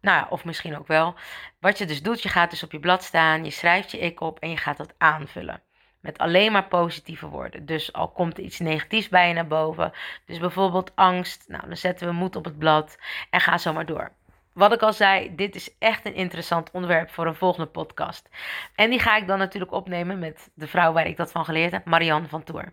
nou 0.00 0.18
ja, 0.18 0.26
of 0.30 0.44
misschien 0.44 0.78
ook 0.78 0.86
wel. 0.86 1.14
Wat 1.60 1.78
je 1.78 1.86
dus 1.86 2.02
doet, 2.02 2.22
je 2.22 2.28
gaat 2.28 2.50
dus 2.50 2.62
op 2.62 2.72
je 2.72 2.80
blad 2.80 3.02
staan, 3.02 3.44
je 3.44 3.50
schrijft 3.50 3.90
je 3.90 3.98
ik 3.98 4.20
op 4.20 4.38
en 4.38 4.50
je 4.50 4.56
gaat 4.56 4.76
dat 4.76 4.94
aanvullen. 4.98 5.62
Met 6.00 6.18
alleen 6.18 6.52
maar 6.52 6.68
positieve 6.68 7.26
woorden. 7.26 7.66
Dus 7.66 7.92
al 7.92 8.08
komt 8.08 8.38
er 8.38 8.44
iets 8.44 8.58
negatiefs 8.58 9.08
bij 9.08 9.28
je 9.28 9.34
naar 9.34 9.46
boven. 9.46 9.92
Dus 10.26 10.38
bijvoorbeeld 10.38 10.92
angst. 10.96 11.44
Nou, 11.48 11.66
dan 11.66 11.76
zetten 11.76 12.06
we 12.06 12.12
moed 12.12 12.36
op 12.36 12.44
het 12.44 12.58
blad 12.58 12.98
en 13.30 13.40
ga 13.40 13.58
zo 13.58 13.72
maar 13.72 13.86
door. 13.86 14.12
Wat 14.52 14.72
ik 14.72 14.82
al 14.82 14.92
zei, 14.92 15.34
dit 15.34 15.54
is 15.54 15.78
echt 15.78 16.06
een 16.06 16.14
interessant 16.14 16.70
onderwerp 16.70 17.10
voor 17.10 17.26
een 17.26 17.34
volgende 17.34 17.70
podcast. 17.70 18.28
En 18.74 18.90
die 18.90 18.98
ga 18.98 19.16
ik 19.16 19.26
dan 19.26 19.38
natuurlijk 19.38 19.72
opnemen 19.72 20.18
met 20.18 20.50
de 20.54 20.66
vrouw 20.66 20.92
waar 20.92 21.06
ik 21.06 21.16
dat 21.16 21.32
van 21.32 21.44
geleerd 21.44 21.72
heb, 21.72 21.84
Marianne 21.84 22.28
van 22.28 22.42
Toer. 22.42 22.72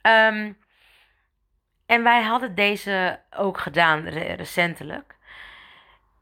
Ehm, 0.00 0.52
en 1.86 2.02
wij 2.02 2.22
hadden 2.22 2.54
deze 2.54 3.20
ook 3.36 3.58
gedaan 3.58 4.08
recentelijk. 4.08 5.14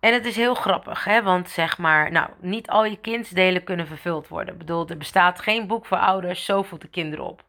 En 0.00 0.12
het 0.12 0.26
is 0.26 0.36
heel 0.36 0.54
grappig, 0.54 1.04
hè? 1.04 1.22
want 1.22 1.50
zeg 1.50 1.78
maar, 1.78 2.12
nou, 2.12 2.30
niet 2.40 2.68
al 2.68 2.84
je 2.84 2.96
kindsdelen 2.96 3.64
kunnen 3.64 3.86
vervuld 3.86 4.28
worden. 4.28 4.52
Ik 4.52 4.58
bedoel, 4.58 4.88
er 4.88 4.96
bestaat 4.96 5.40
geen 5.40 5.66
boek 5.66 5.86
voor 5.86 5.98
ouders, 5.98 6.44
zo 6.44 6.62
voelt 6.62 6.80
de 6.80 6.88
kinderen 6.88 7.24
op. 7.24 7.44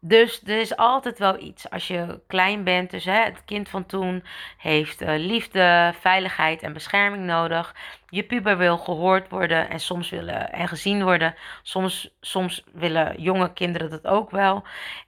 Dus 0.00 0.42
er 0.44 0.60
is 0.60 0.76
altijd 0.76 1.18
wel 1.18 1.40
iets. 1.40 1.70
Als 1.70 1.86
je 1.88 2.20
klein 2.26 2.64
bent, 2.64 2.90
dus 2.90 3.04
hè, 3.04 3.24
het 3.24 3.44
kind 3.44 3.68
van 3.68 3.86
toen 3.86 4.24
heeft 4.56 5.02
uh, 5.02 5.08
liefde, 5.16 5.94
veiligheid 6.00 6.62
en 6.62 6.72
bescherming 6.72 7.24
nodig. 7.24 7.74
Je 8.08 8.22
puber 8.22 8.58
wil 8.58 8.78
gehoord 8.78 9.30
worden 9.30 9.70
en 9.70 9.80
soms 9.80 10.10
willen 10.10 10.52
en 10.52 10.68
gezien 10.68 11.02
worden. 11.02 11.34
Soms, 11.62 12.16
soms 12.20 12.64
willen 12.72 13.22
jonge 13.22 13.52
kinderen 13.52 13.90
dat 13.90 14.06
ook 14.06 14.30
wel. 14.30 14.64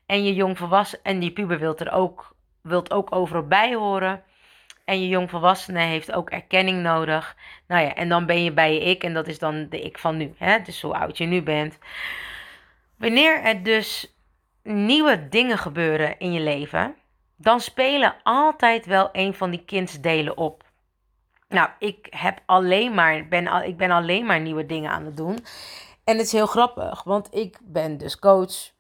En 0.07 0.25
je 0.25 0.35
jongvolwassen 0.35 0.99
en 1.03 1.19
die 1.19 1.33
puber 1.33 1.59
wilt 1.59 1.81
er 1.81 1.93
ook, 1.93 2.35
wilt 2.63 2.93
ook 2.93 3.15
overal 3.15 3.47
bij 3.47 3.75
horen. 3.75 4.23
En 4.85 5.01
je 5.03 5.09
jongvolwassene 5.09 5.81
heeft 5.81 6.13
ook 6.13 6.31
erkenning 6.31 6.83
nodig. 6.83 7.37
Nou 7.67 7.83
ja, 7.83 7.95
en 7.95 8.09
dan 8.09 8.27
ben 8.27 8.45
je 8.45 8.53
bij 8.53 8.75
je 8.75 8.81
ik 8.81 9.05
en 9.05 9.15
dat 9.15 9.27
is 9.27 9.39
dan 9.39 9.69
de 9.69 9.81
ik 9.81 9.99
van 9.99 10.17
nu. 10.17 10.35
Hè? 10.39 10.59
Dus 10.63 10.83
hoe 10.83 10.95
oud 10.95 11.19
je 11.19 11.27
nu 11.27 11.43
bent. 11.43 11.79
Wanneer 12.97 13.43
er 13.43 13.63
dus 13.63 14.15
nieuwe 14.71 15.29
dingen 15.29 15.59
gebeuren 15.59 16.19
in 16.19 16.33
je 16.33 16.41
leven, 16.41 16.95
dan 17.37 17.61
spelen 17.61 18.15
altijd 18.23 18.87
wel 18.87 19.09
een 19.13 19.35
van 19.35 19.51
die 19.51 19.65
kindsdelen 19.65 20.37
op. 20.37 20.65
Nou, 21.49 21.69
ik 21.79 22.07
heb 22.11 22.41
alleen 22.47 22.95
maar, 22.95 23.29
ben, 23.29 23.65
ik 23.65 23.77
ben 23.77 23.91
alleen 23.91 24.27
maar 24.27 24.41
nieuwe 24.41 24.67
dingen 24.67 24.91
aan 24.91 25.05
het 25.05 25.17
doen. 25.17 25.39
En 26.05 26.17
het 26.17 26.27
is 26.27 26.33
heel 26.33 26.47
grappig, 26.47 27.03
want 27.03 27.35
ik 27.35 27.59
ben 27.63 27.99
dus 27.99 28.19
coach. 28.19 28.71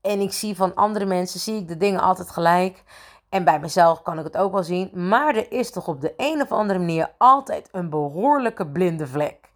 En 0.00 0.20
ik 0.20 0.32
zie 0.32 0.56
van 0.56 0.74
andere 0.74 1.04
mensen, 1.04 1.40
zie 1.40 1.60
ik 1.60 1.68
de 1.68 1.76
dingen 1.76 2.00
altijd 2.00 2.30
gelijk. 2.30 2.84
En 3.28 3.44
bij 3.44 3.60
mezelf 3.60 4.02
kan 4.02 4.18
ik 4.18 4.24
het 4.24 4.36
ook 4.36 4.52
wel 4.52 4.62
zien. 4.62 5.08
Maar 5.08 5.36
er 5.36 5.52
is 5.52 5.70
toch 5.70 5.88
op 5.88 6.00
de 6.00 6.14
een 6.16 6.40
of 6.40 6.52
andere 6.52 6.78
manier 6.78 7.10
altijd 7.18 7.68
een 7.72 7.90
behoorlijke 7.90 8.66
blinde 8.66 9.06
vlek. 9.06 9.47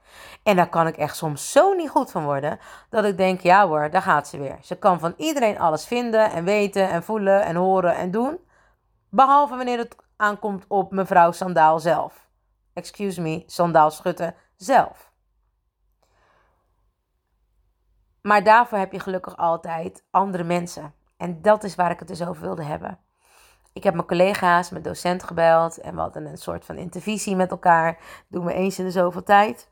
En 0.42 0.56
daar 0.56 0.68
kan 0.68 0.86
ik 0.86 0.96
echt 0.96 1.16
soms 1.16 1.52
zo 1.52 1.72
niet 1.72 1.90
goed 1.90 2.10
van 2.10 2.24
worden. 2.24 2.58
Dat 2.88 3.04
ik 3.04 3.16
denk, 3.16 3.40
ja 3.40 3.66
hoor, 3.66 3.90
daar 3.90 4.02
gaat 4.02 4.28
ze 4.28 4.38
weer. 4.38 4.58
Ze 4.62 4.78
kan 4.78 4.98
van 4.98 5.14
iedereen 5.16 5.58
alles 5.58 5.86
vinden 5.86 6.30
en 6.30 6.44
weten 6.44 6.88
en 6.88 7.02
voelen 7.02 7.42
en 7.42 7.56
horen 7.56 7.96
en 7.96 8.10
doen. 8.10 8.38
Behalve 9.10 9.56
wanneer 9.56 9.78
het 9.78 9.96
aankomt 10.16 10.64
op 10.68 10.92
mevrouw 10.92 11.32
Sandaal 11.32 11.80
zelf. 11.80 12.28
Excuse 12.72 13.20
me, 13.20 13.42
Sandaal 13.46 13.90
Schutte 13.90 14.34
zelf. 14.56 15.12
Maar 18.22 18.44
daarvoor 18.44 18.78
heb 18.78 18.92
je 18.92 19.00
gelukkig 19.00 19.36
altijd 19.36 20.04
andere 20.10 20.44
mensen. 20.44 20.94
En 21.16 21.42
dat 21.42 21.64
is 21.64 21.74
waar 21.74 21.90
ik 21.90 21.98
het 21.98 22.08
dus 22.08 22.26
over 22.26 22.42
wilde 22.42 22.62
hebben. 22.62 22.98
Ik 23.72 23.82
heb 23.82 23.94
mijn 23.94 24.06
collega's, 24.06 24.70
mijn 24.70 24.82
docent 24.82 25.22
gebeld 25.22 25.78
en 25.78 25.94
we 25.94 26.00
hadden 26.00 26.26
een 26.26 26.36
soort 26.36 26.64
van 26.64 26.76
intervisie 26.76 27.36
met 27.36 27.50
elkaar. 27.50 27.98
doen 28.28 28.44
we 28.44 28.52
eens 28.52 28.78
in 28.78 28.84
de 28.84 28.90
zoveel 28.90 29.22
tijd. 29.22 29.71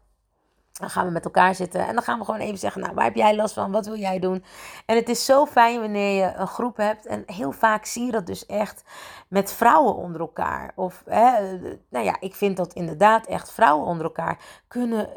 Dan 0.81 0.91
gaan 0.91 1.07
we 1.07 1.13
met 1.13 1.25
elkaar 1.25 1.55
zitten 1.55 1.87
en 1.87 1.95
dan 1.95 2.03
gaan 2.03 2.19
we 2.19 2.25
gewoon 2.25 2.41
even 2.41 2.59
zeggen: 2.59 2.81
Nou, 2.81 2.95
waar 2.95 3.05
heb 3.05 3.15
jij 3.15 3.37
last 3.37 3.55
van? 3.55 3.71
Wat 3.71 3.87
wil 3.87 3.97
jij 3.97 4.19
doen? 4.19 4.45
En 4.87 4.97
het 4.97 5.09
is 5.09 5.25
zo 5.25 5.47
fijn 5.47 5.81
wanneer 5.81 6.25
je 6.25 6.33
een 6.35 6.47
groep 6.47 6.77
hebt. 6.77 7.07
En 7.07 7.23
heel 7.27 7.53
vaak 7.53 7.85
zie 7.85 8.05
je 8.05 8.13
dat 8.13 8.27
dus 8.27 8.47
echt 8.47 8.85
met 9.29 9.53
vrouwen 9.53 9.95
onder 9.95 10.21
elkaar. 10.21 10.73
Of, 10.75 11.03
hè, 11.07 11.59
nou 11.91 12.05
ja, 12.05 12.17
ik 12.21 12.35
vind 12.35 12.57
dat 12.57 12.73
inderdaad 12.73 13.27
echt 13.27 13.53
vrouwen 13.53 13.87
onder 13.87 14.05
elkaar 14.05 14.39
kunnen 14.69 15.09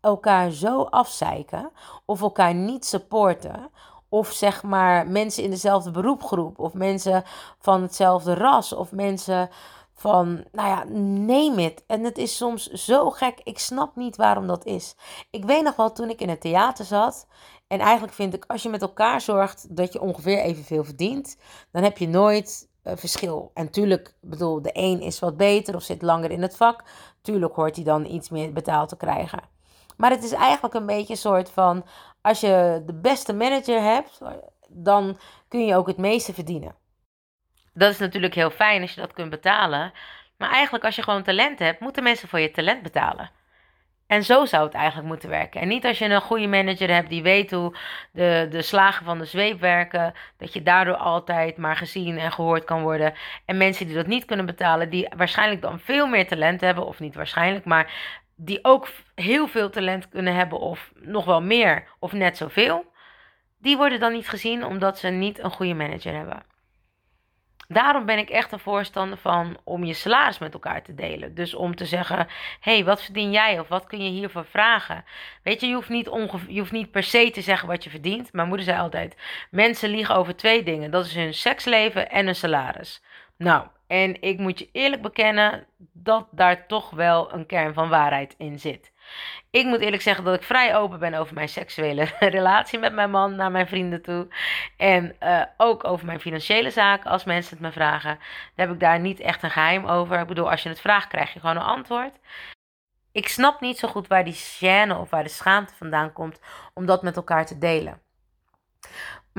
elkaar 0.00 0.50
zo 0.50 0.82
afzeiken. 0.82 1.70
Of 2.04 2.20
elkaar 2.20 2.54
niet 2.54 2.86
supporten. 2.86 3.70
Of 4.08 4.32
zeg 4.32 4.62
maar 4.62 5.06
mensen 5.06 5.42
in 5.42 5.50
dezelfde 5.50 5.90
beroepgroep. 5.90 6.58
Of 6.58 6.74
mensen 6.74 7.24
van 7.58 7.82
hetzelfde 7.82 8.34
ras. 8.34 8.72
Of 8.72 8.92
mensen 8.92 9.48
van, 9.98 10.44
nou 10.52 10.68
ja, 10.68 10.84
neem 11.24 11.58
het. 11.58 11.84
En 11.86 12.04
het 12.04 12.18
is 12.18 12.36
soms 12.36 12.66
zo 12.66 13.10
gek. 13.10 13.40
Ik 13.44 13.58
snap 13.58 13.96
niet 13.96 14.16
waarom 14.16 14.46
dat 14.46 14.64
is. 14.64 14.94
Ik 15.30 15.44
weet 15.44 15.62
nog 15.62 15.76
wel 15.76 15.92
toen 15.92 16.10
ik 16.10 16.20
in 16.20 16.28
het 16.28 16.40
theater 16.40 16.84
zat. 16.84 17.26
En 17.66 17.78
eigenlijk 17.78 18.12
vind 18.12 18.34
ik, 18.34 18.44
als 18.46 18.62
je 18.62 18.68
met 18.68 18.82
elkaar 18.82 19.20
zorgt 19.20 19.76
dat 19.76 19.92
je 19.92 20.00
ongeveer 20.00 20.38
evenveel 20.38 20.84
verdient, 20.84 21.36
dan 21.72 21.82
heb 21.82 21.98
je 21.98 22.08
nooit 22.08 22.68
uh, 22.84 22.92
verschil. 22.96 23.50
En 23.54 23.70
tuurlijk, 23.70 24.14
bedoel, 24.20 24.62
de 24.62 24.70
een 24.72 25.00
is 25.00 25.18
wat 25.18 25.36
beter 25.36 25.74
of 25.74 25.82
zit 25.82 26.02
langer 26.02 26.30
in 26.30 26.42
het 26.42 26.56
vak. 26.56 26.84
Tuurlijk 27.22 27.54
hoort 27.54 27.76
hij 27.76 27.84
dan 27.84 28.04
iets 28.04 28.28
meer 28.28 28.52
betaald 28.52 28.88
te 28.88 28.96
krijgen. 28.96 29.42
Maar 29.96 30.10
het 30.10 30.24
is 30.24 30.32
eigenlijk 30.32 30.74
een 30.74 30.86
beetje 30.86 31.12
een 31.12 31.18
soort 31.18 31.50
van, 31.50 31.84
als 32.20 32.40
je 32.40 32.82
de 32.86 32.94
beste 32.94 33.32
manager 33.32 33.82
hebt, 33.82 34.18
dan 34.68 35.18
kun 35.48 35.66
je 35.66 35.76
ook 35.76 35.86
het 35.86 35.96
meeste 35.96 36.34
verdienen 36.34 36.74
dat 37.78 37.92
is 37.92 37.98
natuurlijk 37.98 38.34
heel 38.34 38.50
fijn 38.50 38.82
als 38.82 38.94
je 38.94 39.00
dat 39.00 39.12
kunt 39.12 39.30
betalen. 39.30 39.92
Maar 40.36 40.50
eigenlijk 40.50 40.84
als 40.84 40.96
je 40.96 41.02
gewoon 41.02 41.22
talent 41.22 41.58
hebt, 41.58 41.80
moeten 41.80 42.02
mensen 42.02 42.28
voor 42.28 42.40
je 42.40 42.50
talent 42.50 42.82
betalen. 42.82 43.30
En 44.06 44.24
zo 44.24 44.44
zou 44.44 44.64
het 44.64 44.74
eigenlijk 44.74 45.08
moeten 45.08 45.28
werken. 45.28 45.60
En 45.60 45.68
niet 45.68 45.84
als 45.86 45.98
je 45.98 46.04
een 46.04 46.20
goede 46.20 46.46
manager 46.46 46.94
hebt 46.94 47.08
die 47.08 47.22
weet 47.22 47.50
hoe 47.50 47.76
de, 48.12 48.46
de 48.50 48.62
slagen 48.62 49.04
van 49.04 49.18
de 49.18 49.24
zweep 49.24 49.60
werken. 49.60 50.14
Dat 50.36 50.52
je 50.52 50.62
daardoor 50.62 50.96
altijd 50.96 51.56
maar 51.56 51.76
gezien 51.76 52.18
en 52.18 52.32
gehoord 52.32 52.64
kan 52.64 52.82
worden. 52.82 53.14
En 53.44 53.56
mensen 53.56 53.86
die 53.86 53.94
dat 53.94 54.06
niet 54.06 54.24
kunnen 54.24 54.46
betalen, 54.46 54.90
die 54.90 55.08
waarschijnlijk 55.16 55.62
dan 55.62 55.80
veel 55.80 56.06
meer 56.06 56.28
talent 56.28 56.60
hebben. 56.60 56.86
Of 56.86 57.00
niet 57.00 57.14
waarschijnlijk, 57.14 57.64
maar 57.64 57.92
die 58.36 58.58
ook 58.62 58.88
heel 59.14 59.48
veel 59.48 59.70
talent 59.70 60.08
kunnen 60.08 60.34
hebben. 60.34 60.58
Of 60.58 60.92
nog 60.94 61.24
wel 61.24 61.42
meer, 61.42 61.88
of 61.98 62.12
net 62.12 62.36
zoveel. 62.36 62.92
Die 63.58 63.76
worden 63.76 64.00
dan 64.00 64.12
niet 64.12 64.28
gezien 64.28 64.64
omdat 64.64 64.98
ze 64.98 65.08
niet 65.08 65.38
een 65.38 65.50
goede 65.50 65.74
manager 65.74 66.14
hebben. 66.14 66.42
Daarom 67.70 68.06
ben 68.06 68.18
ik 68.18 68.30
echt 68.30 68.52
een 68.52 68.58
voorstander 68.58 69.18
van 69.18 69.56
om 69.64 69.84
je 69.84 69.94
salaris 69.94 70.38
met 70.38 70.52
elkaar 70.52 70.82
te 70.82 70.94
delen. 70.94 71.34
Dus 71.34 71.54
om 71.54 71.76
te 71.76 71.86
zeggen: 71.86 72.26
hey, 72.60 72.84
wat 72.84 73.02
verdien 73.02 73.30
jij 73.30 73.60
of 73.60 73.68
wat 73.68 73.86
kun 73.86 74.04
je 74.04 74.10
hiervoor 74.10 74.44
vragen? 74.44 75.04
Weet 75.42 75.60
je, 75.60 75.66
je 75.66 75.74
hoeft, 75.74 75.88
niet 75.88 76.04
je 76.48 76.58
hoeft 76.58 76.72
niet 76.72 76.90
per 76.90 77.02
se 77.02 77.30
te 77.30 77.40
zeggen 77.40 77.68
wat 77.68 77.84
je 77.84 77.90
verdient. 77.90 78.32
Mijn 78.32 78.48
moeder 78.48 78.66
zei 78.66 78.78
altijd: 78.78 79.16
mensen 79.50 79.90
liegen 79.90 80.14
over 80.14 80.36
twee 80.36 80.62
dingen: 80.62 80.90
dat 80.90 81.04
is 81.04 81.14
hun 81.14 81.34
seksleven 81.34 82.10
en 82.10 82.24
hun 82.24 82.34
salaris. 82.34 83.02
Nou, 83.36 83.66
en 83.86 84.22
ik 84.22 84.38
moet 84.38 84.58
je 84.58 84.68
eerlijk 84.72 85.02
bekennen 85.02 85.66
dat 85.92 86.28
daar 86.30 86.66
toch 86.66 86.90
wel 86.90 87.32
een 87.32 87.46
kern 87.46 87.74
van 87.74 87.88
waarheid 87.88 88.34
in 88.38 88.58
zit. 88.58 88.92
Ik 89.50 89.64
moet 89.64 89.80
eerlijk 89.80 90.02
zeggen 90.02 90.24
dat 90.24 90.34
ik 90.34 90.42
vrij 90.42 90.76
open 90.76 90.98
ben 90.98 91.14
over 91.14 91.34
mijn 91.34 91.48
seksuele 91.48 92.04
relatie 92.18 92.78
met 92.78 92.92
mijn 92.92 93.10
man 93.10 93.36
naar 93.36 93.50
mijn 93.50 93.68
vrienden 93.68 94.02
toe. 94.02 94.28
En 94.76 95.16
uh, 95.22 95.42
ook 95.56 95.84
over 95.84 96.06
mijn 96.06 96.20
financiële 96.20 96.70
zaken 96.70 97.10
als 97.10 97.24
mensen 97.24 97.52
het 97.52 97.60
me 97.60 97.72
vragen. 97.72 98.18
Dan 98.54 98.66
heb 98.66 98.70
ik 98.70 98.80
daar 98.80 99.00
niet 99.00 99.20
echt 99.20 99.42
een 99.42 99.50
geheim 99.50 99.86
over. 99.86 100.20
Ik 100.20 100.26
bedoel, 100.26 100.50
als 100.50 100.62
je 100.62 100.68
het 100.68 100.80
vraagt, 100.80 101.08
krijg 101.08 101.32
je 101.32 101.40
gewoon 101.40 101.56
een 101.56 101.62
antwoord. 101.62 102.18
Ik 103.12 103.28
snap 103.28 103.60
niet 103.60 103.78
zo 103.78 103.88
goed 103.88 104.06
waar 104.06 104.24
die 104.24 104.34
gêne 104.58 104.96
of 104.98 105.10
waar 105.10 105.22
de 105.22 105.28
schaamte 105.28 105.74
vandaan 105.74 106.12
komt 106.12 106.40
om 106.74 106.86
dat 106.86 107.02
met 107.02 107.16
elkaar 107.16 107.46
te 107.46 107.58
delen. 107.58 108.00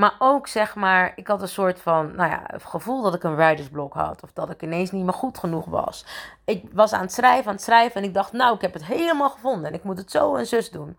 Maar 0.00 0.14
ook 0.18 0.46
zeg 0.46 0.74
maar, 0.74 1.12
ik 1.16 1.26
had 1.26 1.42
een 1.42 1.48
soort 1.48 1.80
van, 1.80 2.14
nou 2.14 2.30
ja, 2.30 2.46
gevoel 2.58 3.02
dat 3.02 3.14
ik 3.14 3.22
een 3.22 3.36
writersblok 3.36 3.94
had. 3.94 4.22
Of 4.22 4.32
dat 4.32 4.50
ik 4.50 4.62
ineens 4.62 4.90
niet 4.90 5.04
meer 5.04 5.12
goed 5.12 5.38
genoeg 5.38 5.64
was. 5.64 6.04
Ik 6.44 6.64
was 6.72 6.92
aan 6.92 7.00
het 7.00 7.12
schrijven, 7.12 7.46
aan 7.46 7.54
het 7.54 7.62
schrijven. 7.62 8.02
En 8.02 8.08
ik 8.08 8.14
dacht, 8.14 8.32
nou, 8.32 8.54
ik 8.54 8.60
heb 8.60 8.72
het 8.72 8.84
helemaal 8.84 9.30
gevonden. 9.30 9.68
En 9.68 9.74
ik 9.74 9.84
moet 9.84 9.98
het 9.98 10.10
zo 10.10 10.34
en 10.34 10.46
zus 10.46 10.70
doen. 10.70 10.98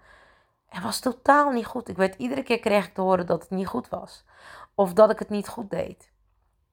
Het 0.66 0.84
was 0.84 1.00
totaal 1.00 1.52
niet 1.52 1.66
goed. 1.66 1.90
Ik 1.90 1.98
werd 1.98 2.16
iedere 2.16 2.44
keer 2.44 2.60
kreeg 2.60 2.86
ik 2.86 2.94
te 2.94 3.02
horen 3.02 3.26
dat 3.26 3.42
het 3.42 3.50
niet 3.50 3.68
goed 3.68 3.90
was. 3.90 4.24
Of 4.76 4.94
dat 4.94 5.12
ik 5.12 5.20
het 5.20 5.30
niet 5.30 5.48
goed 5.48 5.70
deed. 5.70 6.12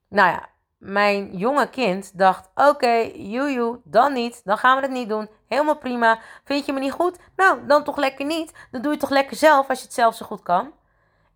Nou 0.09 0.29
ja, 0.29 0.49
mijn 0.77 1.37
jonge 1.37 1.69
kind 1.69 2.17
dacht: 2.17 2.49
Oké, 2.55 2.69
okay, 2.69 3.81
dan 3.83 4.13
niet. 4.13 4.41
Dan 4.43 4.57
gaan 4.57 4.75
we 4.75 4.81
het 4.81 4.91
niet 4.91 5.09
doen. 5.09 5.29
Helemaal 5.47 5.77
prima. 5.77 6.19
Vind 6.43 6.65
je 6.65 6.73
me 6.73 6.79
niet 6.79 6.91
goed? 6.91 7.19
Nou, 7.35 7.65
dan 7.65 7.83
toch 7.83 7.97
lekker 7.97 8.25
niet. 8.25 8.53
Dan 8.71 8.81
doe 8.81 8.93
je 8.93 8.99
toch 8.99 9.09
lekker 9.09 9.35
zelf 9.35 9.69
als 9.69 9.79
je 9.79 9.85
het 9.85 9.93
zelf 9.93 10.15
zo 10.15 10.25
goed 10.25 10.43
kan. 10.43 10.71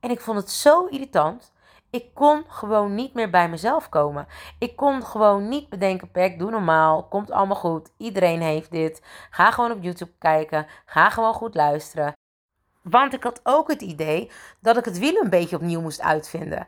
En 0.03 0.09
ik 0.09 0.21
vond 0.21 0.37
het 0.37 0.51
zo 0.51 0.85
irritant. 0.85 1.51
Ik 1.89 2.13
kon 2.13 2.43
gewoon 2.47 2.95
niet 2.95 3.13
meer 3.13 3.29
bij 3.29 3.49
mezelf 3.49 3.89
komen. 3.89 4.27
Ik 4.59 4.75
kon 4.75 5.05
gewoon 5.05 5.49
niet 5.49 5.69
bedenken, 5.69 6.11
Pek, 6.11 6.39
doe 6.39 6.51
normaal. 6.51 7.03
Komt 7.03 7.31
allemaal 7.31 7.55
goed. 7.55 7.91
Iedereen 7.97 8.41
heeft 8.41 8.71
dit. 8.71 9.01
Ga 9.29 9.51
gewoon 9.51 9.71
op 9.71 9.83
YouTube 9.83 10.11
kijken. 10.17 10.67
Ga 10.85 11.09
gewoon 11.09 11.33
goed 11.33 11.55
luisteren. 11.55 12.13
Want 12.81 13.13
ik 13.13 13.23
had 13.23 13.39
ook 13.43 13.67
het 13.67 13.81
idee 13.81 14.31
dat 14.59 14.77
ik 14.77 14.85
het 14.85 14.99
wiel 14.99 15.21
een 15.21 15.29
beetje 15.29 15.55
opnieuw 15.55 15.81
moest 15.81 16.01
uitvinden. 16.01 16.67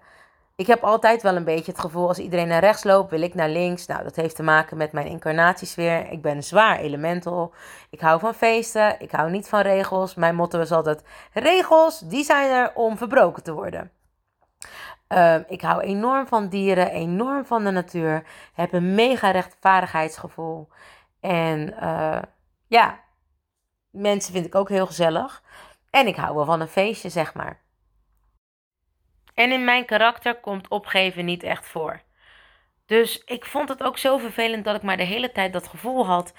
Ik 0.58 0.68
heb 0.68 0.84
altijd 0.84 1.22
wel 1.22 1.36
een 1.36 1.44
beetje 1.44 1.72
het 1.72 1.82
gevoel 1.82 2.08
als 2.08 2.20
iedereen 2.20 2.48
naar 2.48 2.60
rechts 2.60 2.84
loopt, 2.84 3.10
wil 3.10 3.22
ik 3.22 3.34
naar 3.34 3.50
links. 3.50 3.86
Nou, 3.86 4.04
dat 4.04 4.16
heeft 4.16 4.36
te 4.36 4.44
maken 4.44 4.78
met 4.78 4.92
mijn 4.92 5.08
incarnatiesfeer. 5.08 6.12
Ik 6.12 6.22
ben 6.22 6.44
zwaar 6.44 6.80
elemental. 6.80 7.54
Ik 7.90 8.00
hou 8.00 8.20
van 8.20 8.34
feesten. 8.34 9.00
Ik 9.00 9.12
hou 9.12 9.32
niet 9.32 9.50
van 9.50 9.62
regels. 9.62 10.16
Mijn 10.16 10.36
motto 10.36 10.60
is 10.60 10.72
altijd: 10.72 11.04
regels, 11.34 12.00
die 12.00 12.24
zijn 12.24 12.52
er 12.52 12.72
om 12.76 12.98
verbroken 12.98 13.44
te 13.44 13.54
worden. 13.54 13.92
Ehm, 15.08 15.44
ik 15.48 15.62
hou 15.62 15.82
enorm 15.82 16.28
van 16.28 16.48
dieren, 16.50 16.92
enorm 16.92 17.46
van 17.46 17.64
de 17.64 17.72
natuur. 17.72 18.24
Heb 18.54 18.74
een 18.74 18.96
mega 18.96 19.32
rechtvaardigheidsgevoel. 19.32 20.68
En 21.20 21.74
uh, 21.84 22.22
ja, 22.68 23.00
mensen 23.90 24.34
vind 24.34 24.46
ik 24.46 24.56
ook 24.56 24.70
heel 24.70 24.86
gezellig. 24.86 25.44
En 25.90 26.08
ik 26.08 26.16
hou 26.16 26.36
wel 26.36 26.46
van 26.46 26.62
een 26.62 26.68
feestje, 26.68 27.10
zeg 27.10 27.34
maar. 27.34 27.65
En 29.36 29.52
in 29.52 29.64
mijn 29.64 29.86
karakter 29.86 30.36
komt 30.36 30.68
opgeven 30.68 31.26
niet 31.26 31.44
echt 31.44 31.66
voor. 31.66 32.02
Dus 32.86 33.24
ik 33.26 33.46
vond 33.46 33.70
het 33.70 33.84
ook 33.84 33.98
zo 33.98 34.18
vervelend 34.18 34.66
dat 34.66 34.76
ik 34.76 34.82
maar 34.82 34.98
de 34.98 35.04
hele 35.04 35.32
tijd 35.32 35.54
dat 35.54 35.68
gevoel 35.68 36.06
had 36.06 36.34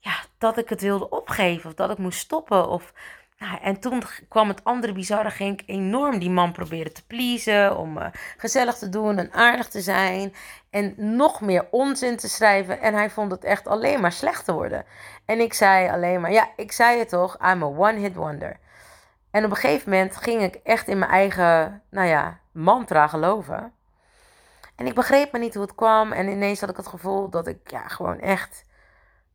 ja, 0.00 0.12
dat 0.38 0.58
ik 0.58 0.68
het 0.68 0.80
wilde 0.80 1.08
opgeven 1.08 1.70
of 1.70 1.76
dat 1.76 1.90
ik 1.90 1.98
moest 1.98 2.18
stoppen. 2.18 2.68
Of, 2.68 2.92
nou, 3.38 3.58
en 3.62 3.80
toen 3.80 4.02
kwam 4.28 4.48
het 4.48 4.64
andere 4.64 4.92
bizarre, 4.92 5.30
ging 5.30 5.60
ik 5.60 5.68
enorm 5.68 6.18
die 6.18 6.30
man 6.30 6.52
proberen 6.52 6.92
te 6.92 7.06
pleasen, 7.06 7.76
om 7.76 7.98
uh, 7.98 8.06
gezellig 8.36 8.76
te 8.76 8.88
doen 8.88 9.18
en 9.18 9.32
aardig 9.32 9.68
te 9.68 9.80
zijn 9.80 10.34
en 10.70 10.94
nog 10.96 11.40
meer 11.40 11.66
onzin 11.70 12.16
te 12.16 12.28
schrijven. 12.28 12.80
En 12.80 12.94
hij 12.94 13.10
vond 13.10 13.30
het 13.30 13.44
echt 13.44 13.66
alleen 13.66 14.00
maar 14.00 14.12
slecht 14.12 14.44
te 14.44 14.52
worden. 14.52 14.84
En 15.24 15.40
ik 15.40 15.54
zei 15.54 15.88
alleen 15.90 16.20
maar, 16.20 16.32
ja, 16.32 16.48
ik 16.56 16.72
zei 16.72 16.98
het 16.98 17.08
toch, 17.08 17.36
I'm 17.36 17.62
a 17.62 17.66
one-hit 17.66 18.14
wonder. 18.14 18.58
En 19.30 19.44
op 19.44 19.50
een 19.50 19.56
gegeven 19.56 19.90
moment 19.90 20.16
ging 20.16 20.42
ik 20.42 20.54
echt 20.54 20.88
in 20.88 20.98
mijn 20.98 21.10
eigen, 21.10 21.82
nou 21.90 22.08
ja, 22.08 22.38
mantra 22.52 23.06
geloven. 23.06 23.72
En 24.76 24.86
ik 24.86 24.94
begreep 24.94 25.32
me 25.32 25.38
niet 25.38 25.54
hoe 25.54 25.62
het 25.62 25.74
kwam. 25.74 26.12
En 26.12 26.28
ineens 26.28 26.60
had 26.60 26.70
ik 26.70 26.76
het 26.76 26.86
gevoel 26.86 27.28
dat 27.28 27.46
ik 27.46 27.70
ja, 27.70 27.88
gewoon 27.88 28.18
echt 28.18 28.64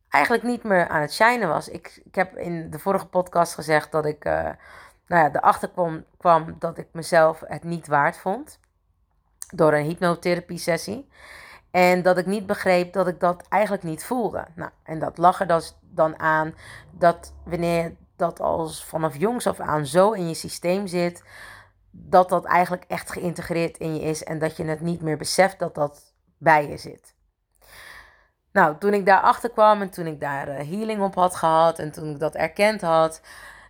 eigenlijk 0.08 0.42
niet 0.42 0.62
meer 0.62 0.88
aan 0.88 1.00
het 1.00 1.12
shinen 1.12 1.48
was. 1.48 1.68
Ik, 1.68 2.00
ik 2.04 2.14
heb 2.14 2.36
in 2.36 2.70
de 2.70 2.78
vorige 2.78 3.06
podcast 3.06 3.54
gezegd 3.54 3.92
dat 3.92 4.06
ik 4.06 4.24
uh, 4.24 4.32
nou 5.06 5.24
ja, 5.24 5.30
erachter 5.32 5.68
kwam, 5.68 6.04
kwam 6.16 6.56
dat 6.58 6.78
ik 6.78 6.86
mezelf 6.92 7.42
het 7.46 7.64
niet 7.64 7.86
waard 7.86 8.16
vond. 8.16 8.58
Door 9.54 9.72
een 9.72 9.84
hypnotherapie 9.84 10.58
sessie. 10.58 11.08
En 11.70 12.02
dat 12.02 12.18
ik 12.18 12.26
niet 12.26 12.46
begreep 12.46 12.92
dat 12.92 13.08
ik 13.08 13.20
dat 13.20 13.46
eigenlijk 13.48 13.82
niet 13.82 14.04
voelde. 14.04 14.46
Nou, 14.54 14.70
en 14.82 14.98
dat 14.98 15.18
lag 15.18 15.40
er 15.40 15.46
dus 15.46 15.76
dan 15.80 16.18
aan 16.18 16.54
dat 16.90 17.34
wanneer 17.44 17.96
dat 18.16 18.40
als 18.40 18.84
vanaf 18.84 19.16
jongs 19.16 19.46
af 19.46 19.60
aan 19.60 19.86
zo 19.86 20.12
in 20.12 20.28
je 20.28 20.34
systeem 20.34 20.86
zit, 20.86 21.22
dat 21.90 22.28
dat 22.28 22.44
eigenlijk 22.44 22.84
echt 22.88 23.12
geïntegreerd 23.12 23.76
in 23.76 23.94
je 23.94 24.00
is 24.00 24.24
en 24.24 24.38
dat 24.38 24.56
je 24.56 24.64
het 24.64 24.80
niet 24.80 25.02
meer 25.02 25.16
beseft 25.16 25.58
dat 25.58 25.74
dat 25.74 26.14
bij 26.38 26.68
je 26.68 26.76
zit. 26.76 27.14
Nou, 28.52 28.78
toen 28.78 28.94
ik 28.94 29.06
daarachter 29.06 29.50
kwam 29.50 29.80
en 29.80 29.90
toen 29.90 30.06
ik 30.06 30.20
daar 30.20 30.48
uh, 30.48 30.56
healing 30.56 31.02
op 31.02 31.14
had 31.14 31.36
gehad 31.36 31.78
en 31.78 31.92
toen 31.92 32.10
ik 32.10 32.18
dat 32.18 32.34
erkend 32.34 32.80
had 32.80 33.20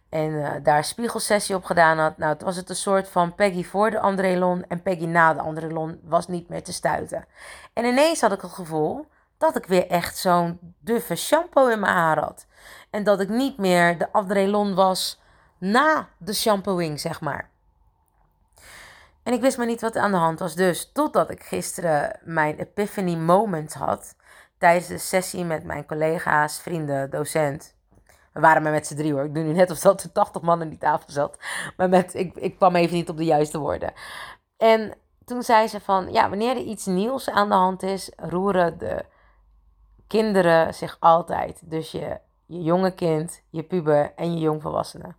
en 0.08 0.30
uh, 0.30 0.50
daar 0.62 0.84
spiegelsessie 0.84 1.54
op 1.54 1.64
gedaan 1.64 1.98
had, 1.98 2.18
nou, 2.18 2.32
het 2.32 2.42
was 2.42 2.56
het 2.56 2.68
een 2.68 2.76
soort 2.76 3.08
van 3.08 3.34
Peggy 3.34 3.64
voor 3.64 3.90
de 3.90 4.00
Andrelon 4.00 4.64
en 4.68 4.82
Peggy 4.82 5.04
na 5.04 5.34
de 5.34 5.40
Andrelon 5.40 6.00
was 6.02 6.28
niet 6.28 6.48
meer 6.48 6.62
te 6.62 6.72
stuiten. 6.72 7.24
En 7.72 7.84
ineens 7.84 8.20
had 8.20 8.32
ik 8.32 8.40
het 8.40 8.52
gevoel 8.52 9.06
dat 9.38 9.56
ik 9.56 9.66
weer 9.66 9.86
echt 9.86 10.16
zo'n 10.16 10.58
duffe 10.78 11.14
shampoo 11.14 11.68
in 11.68 11.80
mijn 11.80 11.94
haar 11.94 12.18
had. 12.18 12.46
En 12.96 13.04
dat 13.04 13.20
ik 13.20 13.28
niet 13.28 13.58
meer 13.58 13.98
de 13.98 14.12
Adrelon 14.12 14.74
was 14.74 15.20
na 15.58 16.08
de 16.18 16.32
shampooing, 16.32 17.00
zeg 17.00 17.20
maar. 17.20 17.50
En 19.22 19.32
ik 19.32 19.40
wist 19.40 19.56
maar 19.56 19.66
niet 19.66 19.80
wat 19.80 19.96
aan 19.96 20.10
de 20.10 20.16
hand 20.16 20.38
was. 20.38 20.54
Dus 20.54 20.92
totdat 20.92 21.30
ik 21.30 21.42
gisteren 21.42 22.18
mijn 22.24 22.58
epiphany 22.58 23.14
moment 23.14 23.74
had. 23.74 24.16
Tijdens 24.58 24.86
de 24.86 24.98
sessie 24.98 25.44
met 25.44 25.64
mijn 25.64 25.86
collega's, 25.86 26.60
vrienden, 26.60 27.10
docent. 27.10 27.74
We 28.32 28.40
waren 28.40 28.62
maar 28.62 28.72
met 28.72 28.86
z'n 28.86 28.96
drie 28.96 29.12
hoor. 29.12 29.24
Ik 29.24 29.34
doe 29.34 29.44
nu 29.44 29.52
net 29.52 29.70
alsof 29.70 30.02
er 30.02 30.12
80 30.12 30.42
man 30.42 30.60
aan 30.60 30.68
die 30.68 30.78
tafel 30.78 31.12
zat. 31.12 31.38
Maar 31.76 31.88
met, 31.88 32.14
ik, 32.14 32.34
ik 32.34 32.56
kwam 32.56 32.76
even 32.76 32.96
niet 32.96 33.08
op 33.08 33.16
de 33.16 33.24
juiste 33.24 33.58
woorden. 33.58 33.92
En 34.56 34.94
toen 35.24 35.42
zei 35.42 35.68
ze 35.68 35.80
van, 35.80 36.12
ja, 36.12 36.28
wanneer 36.28 36.56
er 36.56 36.62
iets 36.62 36.86
nieuws 36.86 37.30
aan 37.30 37.48
de 37.48 37.54
hand 37.54 37.82
is, 37.82 38.10
roeren 38.16 38.78
de 38.78 39.04
kinderen 40.06 40.74
zich 40.74 40.96
altijd. 41.00 41.60
Dus 41.64 41.90
je, 41.90 42.24
je 42.46 42.62
jonge 42.62 42.94
kind, 42.94 43.42
je 43.50 43.62
puber 43.62 44.12
en 44.14 44.32
je 44.32 44.38
jongvolwassene. 44.38 45.14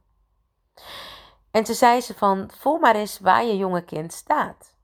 En 1.52 1.64
toen 1.64 1.76
zei 1.76 2.02
ze 2.02 2.14
van, 2.14 2.50
voel 2.58 2.80
maar 2.80 2.96
eens 2.96 3.20
waar 3.20 3.46
je 3.46 3.58
jonge 3.58 3.82
kind 3.82 4.14
staat. 4.14 4.76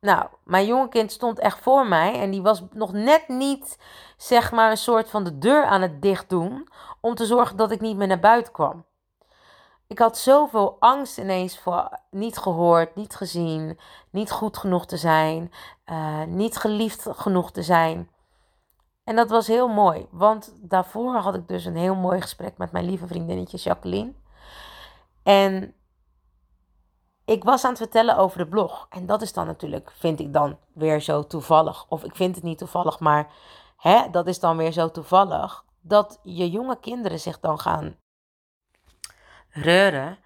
Nou, 0.00 0.26
mijn 0.44 0.66
jonge 0.66 0.88
kind 0.88 1.12
stond 1.12 1.38
echt 1.38 1.58
voor 1.58 1.86
mij 1.86 2.20
en 2.20 2.30
die 2.30 2.42
was 2.42 2.62
nog 2.72 2.92
net 2.92 3.28
niet, 3.28 3.78
zeg 4.16 4.52
maar, 4.52 4.70
een 4.70 4.76
soort 4.76 5.10
van 5.10 5.24
de 5.24 5.38
deur 5.38 5.64
aan 5.64 5.82
het 5.82 6.02
dicht 6.02 6.28
doen 6.28 6.68
om 7.00 7.14
te 7.14 7.26
zorgen 7.26 7.56
dat 7.56 7.70
ik 7.70 7.80
niet 7.80 7.96
meer 7.96 8.06
naar 8.06 8.20
buiten 8.20 8.52
kwam. 8.52 8.84
Ik 9.86 9.98
had 9.98 10.18
zoveel 10.18 10.76
angst 10.80 11.18
ineens 11.18 11.58
voor 11.58 11.98
niet 12.10 12.38
gehoord, 12.38 12.94
niet 12.94 13.14
gezien, 13.14 13.78
niet 14.10 14.30
goed 14.30 14.56
genoeg 14.56 14.86
te 14.86 14.96
zijn, 14.96 15.52
uh, 15.86 16.24
niet 16.24 16.56
geliefd 16.56 17.06
genoeg 17.10 17.52
te 17.52 17.62
zijn. 17.62 18.10
En 19.04 19.16
dat 19.16 19.30
was 19.30 19.46
heel 19.46 19.68
mooi, 19.68 20.06
want 20.10 20.54
daarvoor 20.60 21.16
had 21.16 21.34
ik 21.34 21.48
dus 21.48 21.64
een 21.64 21.76
heel 21.76 21.94
mooi 21.94 22.20
gesprek 22.20 22.58
met 22.58 22.72
mijn 22.72 22.84
lieve 22.84 23.06
vriendinnetje 23.06 23.56
Jacqueline. 23.56 24.12
En 25.22 25.74
ik 27.24 27.44
was 27.44 27.64
aan 27.64 27.70
het 27.70 27.78
vertellen 27.78 28.16
over 28.16 28.38
de 28.38 28.46
blog. 28.46 28.86
En 28.90 29.06
dat 29.06 29.22
is 29.22 29.32
dan 29.32 29.46
natuurlijk, 29.46 29.90
vind 29.90 30.20
ik 30.20 30.32
dan 30.32 30.58
weer 30.74 31.00
zo 31.00 31.26
toevallig. 31.26 31.86
Of 31.88 32.04
ik 32.04 32.16
vind 32.16 32.34
het 32.34 32.44
niet 32.44 32.58
toevallig, 32.58 33.00
maar 33.00 33.32
hè, 33.76 34.10
dat 34.10 34.26
is 34.26 34.40
dan 34.40 34.56
weer 34.56 34.72
zo 34.72 34.90
toevallig. 34.90 35.64
Dat 35.80 36.20
je 36.22 36.50
jonge 36.50 36.80
kinderen 36.80 37.20
zich 37.20 37.40
dan 37.40 37.58
gaan 37.58 37.96
reuren. 39.48 40.18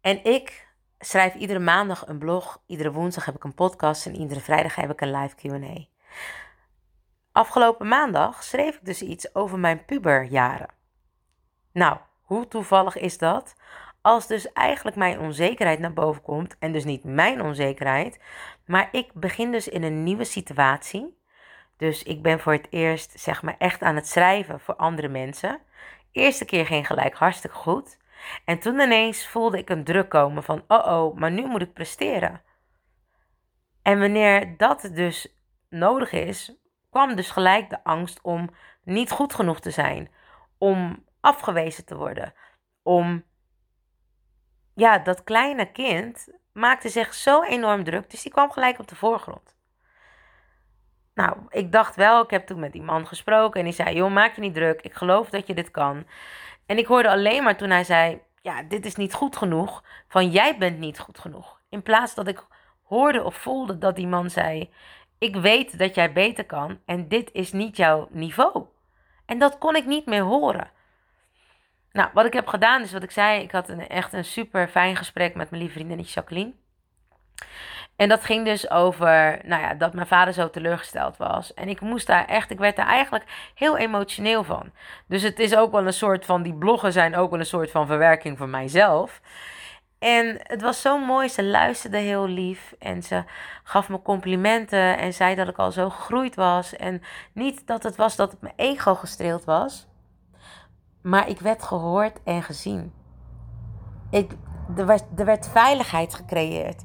En 0.00 0.24
ik 0.24 0.68
schrijf 0.98 1.34
iedere 1.34 1.58
maandag 1.58 2.06
een 2.08 2.18
blog. 2.18 2.62
Iedere 2.66 2.92
woensdag 2.92 3.24
heb 3.24 3.34
ik 3.34 3.44
een 3.44 3.54
podcast. 3.54 4.06
En 4.06 4.16
iedere 4.16 4.40
vrijdag 4.40 4.74
heb 4.74 4.90
ik 4.90 5.00
een 5.00 5.10
live 5.10 5.36
QA. 5.36 5.86
Afgelopen 7.34 7.88
maandag 7.88 8.42
schreef 8.42 8.74
ik 8.74 8.84
dus 8.84 9.02
iets 9.02 9.34
over 9.34 9.58
mijn 9.58 9.84
puberjaren. 9.84 10.68
Nou, 11.72 11.98
hoe 12.22 12.48
toevallig 12.48 12.96
is 12.96 13.18
dat? 13.18 13.54
Als 14.00 14.26
dus 14.26 14.52
eigenlijk 14.52 14.96
mijn 14.96 15.20
onzekerheid 15.20 15.78
naar 15.78 15.92
boven 15.92 16.22
komt, 16.22 16.58
en 16.58 16.72
dus 16.72 16.84
niet 16.84 17.04
mijn 17.04 17.42
onzekerheid, 17.42 18.20
maar 18.66 18.88
ik 18.92 19.12
begin 19.12 19.52
dus 19.52 19.68
in 19.68 19.82
een 19.82 20.02
nieuwe 20.02 20.24
situatie. 20.24 21.18
Dus 21.76 22.02
ik 22.02 22.22
ben 22.22 22.40
voor 22.40 22.52
het 22.52 22.66
eerst, 22.70 23.20
zeg 23.20 23.42
maar, 23.42 23.56
echt 23.58 23.82
aan 23.82 23.94
het 23.94 24.08
schrijven 24.08 24.60
voor 24.60 24.76
andere 24.76 25.08
mensen. 25.08 25.60
Eerste 26.12 26.44
keer 26.44 26.66
ging 26.66 26.86
gelijk 26.86 27.14
hartstikke 27.14 27.56
goed. 27.56 27.98
En 28.44 28.58
toen 28.58 28.80
ineens 28.80 29.28
voelde 29.28 29.58
ik 29.58 29.70
een 29.70 29.84
druk 29.84 30.08
komen 30.08 30.42
van, 30.42 30.64
oh 30.68 30.86
oh, 30.86 31.16
maar 31.16 31.30
nu 31.30 31.46
moet 31.46 31.62
ik 31.62 31.72
presteren. 31.72 32.42
En 33.82 33.98
wanneer 33.98 34.56
dat 34.56 34.90
dus 34.92 35.36
nodig 35.68 36.12
is, 36.12 36.63
kwam 36.94 37.14
dus 37.14 37.30
gelijk 37.30 37.70
de 37.70 37.84
angst 37.84 38.20
om 38.22 38.50
niet 38.82 39.10
goed 39.10 39.34
genoeg 39.34 39.60
te 39.60 39.70
zijn, 39.70 40.10
om 40.58 41.04
afgewezen 41.20 41.84
te 41.84 41.96
worden, 41.96 42.34
om 42.82 43.24
ja, 44.74 44.98
dat 44.98 45.24
kleine 45.24 45.72
kind 45.72 46.28
maakte 46.52 46.88
zich 46.88 47.14
zo 47.14 47.42
enorm 47.42 47.84
druk, 47.84 48.10
dus 48.10 48.22
die 48.22 48.32
kwam 48.32 48.50
gelijk 48.50 48.78
op 48.78 48.88
de 48.88 48.94
voorgrond. 48.94 49.56
Nou, 51.14 51.36
ik 51.48 51.72
dacht 51.72 51.96
wel, 51.96 52.22
ik 52.22 52.30
heb 52.30 52.46
toen 52.46 52.60
met 52.60 52.72
die 52.72 52.82
man 52.82 53.06
gesproken 53.06 53.60
en 53.60 53.66
die 53.66 53.74
zei: 53.74 53.96
Joh, 53.96 54.12
maak 54.12 54.34
je 54.34 54.40
niet 54.40 54.54
druk, 54.54 54.80
ik 54.80 54.94
geloof 54.94 55.30
dat 55.30 55.46
je 55.46 55.54
dit 55.54 55.70
kan. 55.70 56.06
En 56.66 56.78
ik 56.78 56.86
hoorde 56.86 57.10
alleen 57.10 57.42
maar 57.42 57.56
toen 57.56 57.70
hij 57.70 57.84
zei: 57.84 58.20
Ja, 58.42 58.62
dit 58.62 58.86
is 58.86 58.96
niet 58.96 59.14
goed 59.14 59.36
genoeg, 59.36 59.84
van 60.08 60.30
jij 60.30 60.58
bent 60.58 60.78
niet 60.78 60.98
goed 60.98 61.18
genoeg. 61.18 61.60
In 61.68 61.82
plaats 61.82 62.14
dat 62.14 62.28
ik 62.28 62.46
hoorde 62.82 63.24
of 63.24 63.34
voelde 63.34 63.78
dat 63.78 63.96
die 63.96 64.06
man 64.06 64.30
zei: 64.30 64.70
Ik 65.24 65.36
weet 65.36 65.78
dat 65.78 65.94
jij 65.94 66.12
beter 66.12 66.44
kan 66.44 66.78
en 66.86 67.08
dit 67.08 67.30
is 67.32 67.52
niet 67.52 67.76
jouw 67.76 68.08
niveau. 68.10 68.64
En 69.26 69.38
dat 69.38 69.58
kon 69.58 69.76
ik 69.76 69.86
niet 69.86 70.06
meer 70.06 70.22
horen. 70.22 70.70
Nou, 71.92 72.08
wat 72.14 72.24
ik 72.24 72.32
heb 72.32 72.46
gedaan 72.46 72.82
is 72.82 72.92
wat 72.92 73.02
ik 73.02 73.10
zei. 73.10 73.42
Ik 73.42 73.50
had 73.50 73.68
een, 73.68 73.88
echt 73.88 74.12
een 74.12 74.24
super 74.24 74.68
fijn 74.68 74.96
gesprek 74.96 75.34
met 75.34 75.50
mijn 75.50 75.62
lieve 75.62 75.76
vriendinnetje 75.76 76.14
Jacqueline. 76.14 76.52
En 77.96 78.08
dat 78.08 78.24
ging 78.24 78.44
dus 78.44 78.70
over, 78.70 79.38
nou 79.44 79.62
ja, 79.62 79.74
dat 79.74 79.94
mijn 79.94 80.06
vader 80.06 80.34
zo 80.34 80.50
teleurgesteld 80.50 81.16
was. 81.16 81.54
En 81.54 81.68
ik 81.68 81.80
moest 81.80 82.06
daar 82.06 82.26
echt, 82.26 82.50
ik 82.50 82.58
werd 82.58 82.76
daar 82.76 82.86
eigenlijk 82.86 83.24
heel 83.54 83.76
emotioneel 83.76 84.44
van. 84.44 84.72
Dus 85.06 85.22
het 85.22 85.38
is 85.38 85.56
ook 85.56 85.72
wel 85.72 85.86
een 85.86 85.92
soort 85.92 86.24
van, 86.24 86.42
die 86.42 86.54
bloggen 86.54 86.92
zijn 86.92 87.16
ook 87.16 87.30
wel 87.30 87.38
een 87.40 87.46
soort 87.46 87.70
van 87.70 87.86
verwerking 87.86 88.38
van 88.38 88.50
mijzelf. 88.50 89.20
En 90.04 90.38
het 90.42 90.62
was 90.62 90.80
zo 90.80 90.98
mooi, 90.98 91.28
ze 91.28 91.44
luisterde 91.44 91.96
heel 91.96 92.26
lief 92.26 92.74
en 92.78 93.02
ze 93.02 93.24
gaf 93.62 93.88
me 93.88 94.02
complimenten 94.02 94.98
en 94.98 95.14
zei 95.14 95.34
dat 95.34 95.48
ik 95.48 95.58
al 95.58 95.72
zo 95.72 95.90
gegroeid 95.90 96.34
was. 96.34 96.76
En 96.76 97.02
niet 97.32 97.66
dat 97.66 97.82
het 97.82 97.96
was 97.96 98.16
dat 98.16 98.30
het 98.30 98.40
mijn 98.40 98.54
ego 98.56 98.94
gestreeld 98.94 99.44
was, 99.44 99.88
maar 101.02 101.28
ik 101.28 101.40
werd 101.40 101.62
gehoord 101.62 102.20
en 102.24 102.42
gezien. 102.42 102.92
Ik, 104.10 104.32
er, 104.76 104.86
werd, 104.86 105.04
er 105.16 105.24
werd 105.24 105.48
veiligheid 105.48 106.14
gecreëerd. 106.14 106.84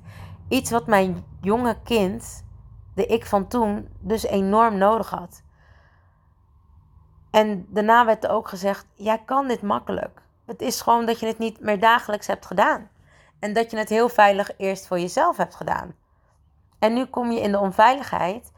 Iets 0.49 0.71
wat 0.71 0.88
mijn 0.88 1.25
jonge 1.41 1.77
kind, 1.84 2.45
de 2.95 3.05
ik 3.05 3.25
van 3.25 3.47
toen, 3.47 3.89
dus 3.99 4.23
enorm 4.23 4.77
nodig 4.77 5.10
had. 5.10 5.43
En 7.32 7.65
daarna 7.69 8.05
werd 8.05 8.23
er 8.23 8.29
ook 8.29 8.47
gezegd: 8.47 8.86
jij 8.93 9.21
kan 9.25 9.47
dit 9.47 9.62
makkelijk. 9.62 10.21
Het 10.45 10.62
is 10.62 10.82
gewoon 10.82 11.05
dat 11.05 11.19
je 11.19 11.25
het 11.25 11.38
niet 11.38 11.60
meer 11.60 11.79
dagelijks 11.79 12.27
hebt 12.27 12.45
gedaan. 12.45 12.89
En 13.39 13.54
dat 13.54 13.71
je 13.71 13.78
het 13.78 13.89
heel 13.89 14.10
veilig 14.10 14.58
eerst 14.58 14.88
voor 14.88 14.99
jezelf 14.99 15.38
hebt 15.38 15.56
gedaan. 15.56 15.95
En 16.80 16.93
nu 16.93 17.06
kom 17.06 17.32
je 17.32 17.41
in 17.41 17.52
de 17.52 17.60
onveiligheid 17.60 18.52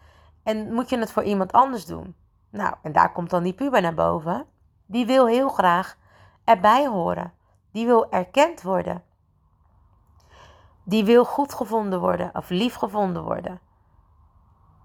en 0.44 0.74
moet 0.74 0.90
je 0.90 0.98
het 0.98 1.12
voor 1.12 1.24
iemand 1.24 1.52
anders 1.52 1.86
doen. 1.86 2.16
Nou, 2.50 2.76
en 2.82 2.92
daar 2.92 3.12
komt 3.12 3.30
dan 3.30 3.44
die 3.44 3.54
puber 3.54 3.82
naar 3.82 3.94
boven. 3.94 4.46
Die 4.86 5.06
wil 5.06 5.28
heel 5.28 5.50
graag 5.50 5.98
erbij 6.44 6.88
horen. 6.88 7.34
Die 7.72 7.86
wil 7.86 8.12
erkend 8.12 8.62
worden. 8.62 9.04
die 10.84 11.06
wil 11.06 11.26
goed 11.26 11.54
gevonden 11.54 12.00
worden 12.00 12.32
of 12.34 12.50
lief 12.50 12.76
gevonden 12.76 13.24
worden. 13.24 13.60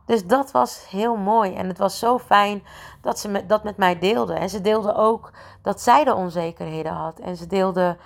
Dus 0.06 0.26
dat 0.26 0.50
was 0.50 0.88
heel 0.88 1.16
mooi 1.16 1.54
en 1.54 1.68
het 1.68 1.78
was 1.78 1.98
zo 1.98 2.18
fijn 2.18 2.64
dat 3.00 3.18
ze 3.18 3.46
dat 3.46 3.64
met 3.64 3.76
mij 3.76 3.98
deelde. 3.98 4.34
En 4.34 4.48
ze 4.50 4.60
deelde 4.60 4.94
ook 4.94 5.32
dat 5.62 5.80
zij 5.80 6.04
de 6.04 6.14
onzekerheden 6.14 6.92
had. 6.92 7.18
En 7.18 7.36
ze 7.36 7.46
deelde 7.46 7.96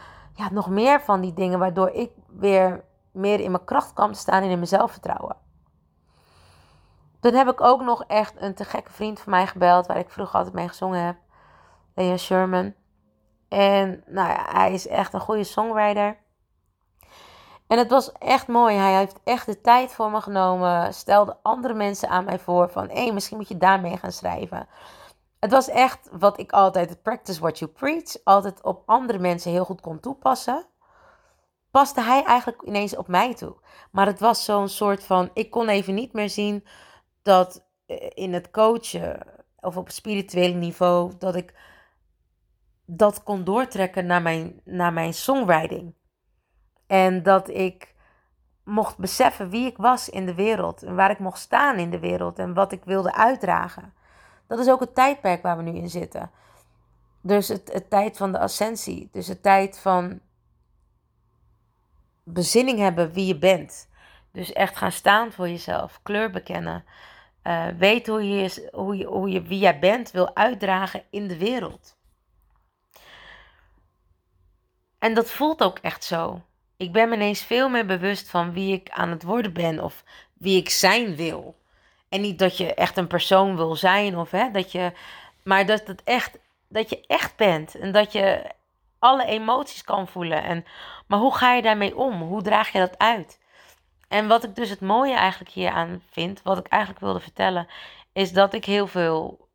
ja, 0.41 0.53
nog 0.53 0.69
meer 0.69 1.01
van 1.01 1.21
die 1.21 1.33
dingen 1.33 1.59
waardoor 1.59 1.91
ik 1.91 2.11
weer 2.29 2.85
meer 3.13 3.41
in 3.41 3.51
mijn 3.51 3.65
kracht 3.65 3.97
te 3.97 4.09
staan 4.13 4.43
en 4.43 4.49
in 4.49 4.55
mijn 4.55 4.67
zelfvertrouwen. 4.67 5.37
Toen 7.21 7.35
heb 7.35 7.49
ik 7.49 7.61
ook 7.61 7.83
nog 7.83 8.05
echt 8.05 8.35
een 8.37 8.55
te 8.55 8.65
gekke 8.65 8.93
vriend 8.93 9.21
van 9.21 9.31
mij 9.33 9.47
gebeld, 9.47 9.87
waar 9.87 9.99
ik 9.99 10.11
vroeger 10.11 10.37
altijd 10.37 10.55
mee 10.55 10.69
gezongen 10.69 11.05
heb. 11.05 11.17
Lea 11.95 12.17
Sherman. 12.17 12.75
En 13.49 14.03
nou 14.07 14.29
ja, 14.29 14.47
hij 14.53 14.73
is 14.73 14.87
echt 14.87 15.13
een 15.13 15.21
goede 15.21 15.45
songwriter. 15.45 16.19
En 17.67 17.79
het 17.79 17.91
was 17.91 18.13
echt 18.13 18.47
mooi. 18.47 18.77
Hij 18.77 18.97
heeft 18.97 19.21
echt 19.25 19.47
de 19.47 19.61
tijd 19.61 19.93
voor 19.93 20.11
me 20.11 20.21
genomen. 20.21 20.95
Stelde 20.95 21.37
andere 21.43 21.75
mensen 21.75 22.09
aan 22.09 22.25
mij 22.25 22.39
voor 22.39 22.71
van... 22.71 22.89
hé, 22.89 23.13
misschien 23.13 23.37
moet 23.37 23.49
je 23.49 23.57
daarmee 23.57 23.97
gaan 23.97 24.13
schrijven. 24.13 24.69
Het 25.41 25.51
was 25.51 25.69
echt 25.69 26.09
wat 26.13 26.39
ik 26.39 26.53
altijd... 26.53 27.03
practice 27.03 27.41
what 27.41 27.59
you 27.59 27.71
preach. 27.71 28.25
Altijd 28.25 28.63
op 28.63 28.83
andere 28.87 29.19
mensen 29.19 29.51
heel 29.51 29.65
goed 29.65 29.81
kon 29.81 30.01
toepassen. 30.01 30.67
Paste 31.71 32.01
hij 32.01 32.25
eigenlijk 32.25 32.63
ineens 32.63 32.97
op 32.97 33.09
mij 33.09 33.35
toe. 33.35 33.57
Maar 33.91 34.07
het 34.07 34.21
was 34.21 34.45
zo'n 34.45 34.69
soort 34.69 35.05
van... 35.05 35.31
Ik 35.35 35.51
kon 35.51 35.69
even 35.69 35.95
niet 35.95 36.13
meer 36.13 36.31
zien 36.31 36.67
dat 37.23 37.67
eh, 37.87 38.11
in 38.15 38.33
het 38.33 38.51
coachen... 38.51 39.27
of 39.61 39.77
op 39.77 39.87
het 39.87 39.95
spirituele 39.95 40.55
niveau... 40.55 41.13
dat 41.19 41.35
ik 41.35 41.55
dat 42.85 43.23
kon 43.23 43.45
doortrekken 43.45 44.07
naar 44.07 44.23
mijn, 44.23 44.61
naar 44.65 44.93
mijn 44.93 45.15
songwriting. 45.15 45.95
En 46.87 47.23
dat 47.23 47.49
ik 47.49 47.95
mocht 48.65 48.99
beseffen 48.99 49.51
wie 49.51 49.67
ik 49.67 49.77
was 49.77 50.09
in 50.09 50.27
de 50.27 50.35
wereld. 50.35 50.83
En 50.83 50.95
waar 50.95 51.11
ik 51.11 51.19
mocht 51.19 51.39
staan 51.39 51.77
in 51.77 51.91
de 51.91 51.99
wereld. 51.99 52.39
En 52.39 52.55
wat 52.55 52.73
ik 52.73 52.85
wilde 52.85 53.15
uitdragen. 53.15 53.95
Dat 54.51 54.59
is 54.59 54.69
ook 54.69 54.81
het 54.81 54.95
tijdperk 54.95 55.43
waar 55.43 55.57
we 55.57 55.63
nu 55.63 55.77
in 55.77 55.89
zitten. 55.89 56.31
Dus 57.21 57.49
het, 57.49 57.73
het 57.73 57.91
tijd 57.91 58.17
van 58.17 58.33
de 58.33 58.39
ascensie. 58.39 59.09
Dus 59.13 59.27
het 59.27 59.43
tijd 59.43 59.79
van 59.79 60.21
bezinning 62.25 62.79
hebben 62.79 63.13
wie 63.13 63.27
je 63.27 63.39
bent. 63.39 63.89
Dus 64.33 64.53
echt 64.53 64.77
gaan 64.77 64.93
staan 64.93 65.33
voor 65.33 65.49
jezelf. 65.49 66.01
Kleur 66.03 66.31
bekennen. 66.31 66.85
Uh, 67.43 67.67
weet 67.79 68.07
hoe 68.07 68.29
je, 68.29 68.69
hoe, 68.73 68.97
je, 68.97 69.05
hoe 69.05 69.29
je 69.29 69.43
wie 69.43 69.59
jij 69.59 69.79
bent 69.79 70.11
wil 70.11 70.37
uitdragen 70.37 71.03
in 71.11 71.29
de 71.29 71.39
wereld. 71.39 71.97
En 74.99 75.15
dat 75.15 75.31
voelt 75.31 75.63
ook 75.63 75.79
echt 75.79 76.05
zo. 76.05 76.43
Ik 76.77 76.93
ben 76.93 77.09
me 77.09 77.15
ineens 77.15 77.43
veel 77.43 77.69
meer 77.69 77.87
bewust 77.87 78.31
van 78.31 78.53
wie 78.53 78.73
ik 78.73 78.91
aan 78.91 79.11
het 79.11 79.23
worden 79.23 79.53
ben 79.53 79.83
of 79.85 80.05
wie 80.33 80.59
ik 80.59 80.71
zijn 80.71 81.17
wil. 81.17 81.60
En 82.11 82.21
niet 82.21 82.39
dat 82.39 82.57
je 82.57 82.75
echt 82.75 82.97
een 82.97 83.07
persoon 83.07 83.57
wil 83.57 83.77
zijn 83.77 84.17
of 84.19 84.31
hè, 84.31 84.51
dat 84.51 84.73
je, 84.73 84.93
maar 85.43 85.67
dat, 85.67 85.87
het 85.87 86.03
echt, 86.05 86.39
dat 86.69 86.91
je 86.91 87.05
echt 87.07 87.37
bent 87.37 87.75
en 87.75 87.93
dat 87.93 88.13
je 88.13 88.51
alle 88.99 89.25
emoties 89.25 89.85
kan 89.85 90.09
voelen. 90.09 90.43
En, 90.43 90.65
maar 91.07 91.19
hoe 91.19 91.37
ga 91.37 91.55
je 91.55 91.63
daarmee 91.63 91.97
om? 91.97 92.23
Hoe 92.23 92.43
draag 92.43 92.73
je 92.73 92.79
dat 92.79 92.99
uit? 92.99 93.41
En 94.09 94.29
wat 94.29 94.45
ik 94.45 94.55
dus 94.55 94.71
het 94.71 94.81
mooie 94.81 95.15
eigenlijk 95.15 95.51
hier 95.51 95.71
aan 95.71 96.03
vind, 96.11 96.43
wat 96.43 96.59
ik 96.59 96.67
eigenlijk 96.67 97.03
wilde 97.03 97.21
vertellen, 97.21 97.67
is 98.13 98.33
dat 98.33 98.55
ik 98.55 98.65
heel 98.65 98.87
veel 98.87 99.49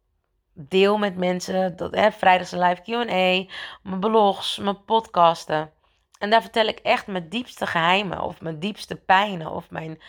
deel 0.53 0.97
met 0.97 1.15
mensen. 1.15 1.75
Dat, 1.75 1.95
hè, 1.95 2.11
vrijdags 2.11 2.51
een 2.51 2.59
live 2.59 2.81
QA, 2.81 3.53
mijn 3.83 3.99
blogs, 3.99 4.57
mijn 4.57 4.83
podcasten. 4.85 5.71
En 6.19 6.29
daar 6.29 6.41
vertel 6.41 6.65
ik 6.65 6.79
echt 6.79 7.07
mijn 7.07 7.29
diepste 7.29 7.67
geheimen 7.67 8.21
of 8.21 8.41
mijn 8.41 8.59
diepste 8.59 8.95
pijnen 8.95 9.51
of 9.51 9.69
mijn, 9.69 10.01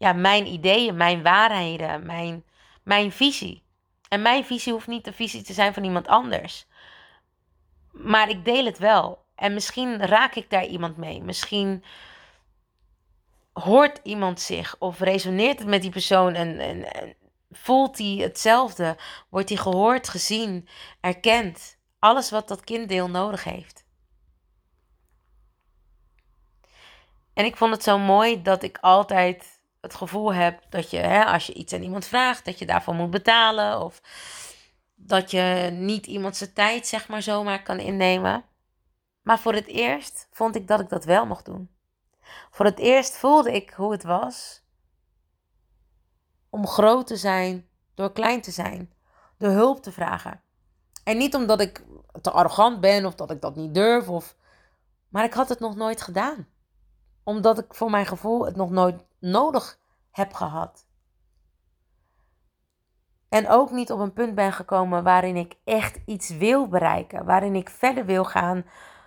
ja, 0.00 0.12
mijn 0.12 0.46
ideeën, 0.46 0.96
mijn 0.96 1.22
waarheden, 1.22 2.06
mijn, 2.06 2.44
mijn 2.82 3.12
visie. 3.12 3.62
En 4.08 4.22
mijn 4.22 4.44
visie 4.44 4.72
hoeft 4.72 4.86
niet 4.86 5.04
de 5.04 5.12
visie 5.12 5.42
te 5.42 5.52
zijn 5.52 5.74
van 5.74 5.84
iemand 5.84 6.08
anders. 6.08 6.66
Maar 7.90 8.28
ik 8.28 8.44
deel 8.44 8.64
het 8.64 8.78
wel. 8.78 9.24
En 9.34 9.54
misschien 9.54 10.06
raak 10.06 10.34
ik 10.34 10.50
daar 10.50 10.66
iemand 10.66 10.96
mee. 10.96 11.22
Misschien 11.22 11.84
hoort 13.52 14.00
iemand 14.02 14.40
zich 14.40 14.76
of 14.78 15.00
resoneert 15.00 15.58
het 15.58 15.68
met 15.68 15.82
die 15.82 15.90
persoon 15.90 16.34
en, 16.34 16.58
en, 16.58 16.92
en 16.92 17.14
voelt 17.50 17.98
hij 17.98 18.16
hetzelfde. 18.16 18.96
Wordt 19.28 19.48
hij 19.48 19.58
gehoord, 19.58 20.08
gezien, 20.08 20.68
erkend. 21.00 21.78
Alles 21.98 22.30
wat 22.30 22.48
dat 22.48 22.64
kinddeel 22.64 23.08
nodig 23.08 23.44
heeft. 23.44 23.84
En 27.32 27.44
ik 27.44 27.56
vond 27.56 27.72
het 27.72 27.82
zo 27.82 27.98
mooi 27.98 28.42
dat 28.42 28.62
ik 28.62 28.78
altijd 28.80 29.59
het 29.80 29.94
gevoel 29.94 30.34
heb 30.34 30.62
dat 30.68 30.90
je, 30.90 30.98
hè, 30.98 31.24
als 31.24 31.46
je 31.46 31.52
iets 31.52 31.72
aan 31.72 31.82
iemand 31.82 32.06
vraagt, 32.06 32.44
dat 32.44 32.58
je 32.58 32.66
daarvoor 32.66 32.94
moet 32.94 33.10
betalen. 33.10 33.80
Of 33.80 34.02
dat 34.94 35.30
je 35.30 35.68
niet 35.72 36.06
iemand 36.06 36.36
zijn 36.36 36.52
tijd, 36.52 36.86
zeg 36.86 37.08
maar, 37.08 37.22
zomaar 37.22 37.62
kan 37.62 37.78
innemen. 37.78 38.44
Maar 39.22 39.38
voor 39.38 39.54
het 39.54 39.66
eerst 39.66 40.28
vond 40.30 40.56
ik 40.56 40.68
dat 40.68 40.80
ik 40.80 40.88
dat 40.88 41.04
wel 41.04 41.26
mocht 41.26 41.44
doen. 41.44 41.70
Voor 42.50 42.64
het 42.64 42.78
eerst 42.78 43.16
voelde 43.16 43.52
ik 43.52 43.70
hoe 43.70 43.92
het 43.92 44.02
was 44.02 44.62
om 46.50 46.66
groot 46.66 47.06
te 47.06 47.16
zijn 47.16 47.68
door 47.94 48.12
klein 48.12 48.40
te 48.40 48.50
zijn, 48.50 48.92
door 49.38 49.50
hulp 49.50 49.82
te 49.82 49.92
vragen. 49.92 50.42
En 51.04 51.16
niet 51.16 51.34
omdat 51.34 51.60
ik 51.60 51.84
te 52.22 52.30
arrogant 52.30 52.80
ben 52.80 53.06
of 53.06 53.14
dat 53.14 53.30
ik 53.30 53.40
dat 53.40 53.56
niet 53.56 53.74
durf, 53.74 54.08
of... 54.08 54.36
maar 55.08 55.24
ik 55.24 55.32
had 55.32 55.48
het 55.48 55.60
nog 55.60 55.76
nooit 55.76 56.02
gedaan 56.02 56.48
omdat 57.24 57.58
ik 57.58 57.74
voor 57.74 57.90
mijn 57.90 58.06
gevoel 58.06 58.44
het 58.44 58.56
nog 58.56 58.70
nooit 58.70 59.04
nodig 59.18 59.78
heb 60.10 60.32
gehad. 60.32 60.88
En 63.28 63.48
ook 63.48 63.70
niet 63.70 63.92
op 63.92 63.98
een 63.98 64.12
punt 64.12 64.34
ben 64.34 64.52
gekomen 64.52 65.02
waarin 65.02 65.36
ik 65.36 65.56
echt 65.64 65.98
iets 66.06 66.30
wil 66.30 66.68
bereiken. 66.68 67.24
Waarin 67.24 67.54
ik 67.54 67.70
verder 67.70 68.04
wil 68.04 68.24
gaan 68.24 68.64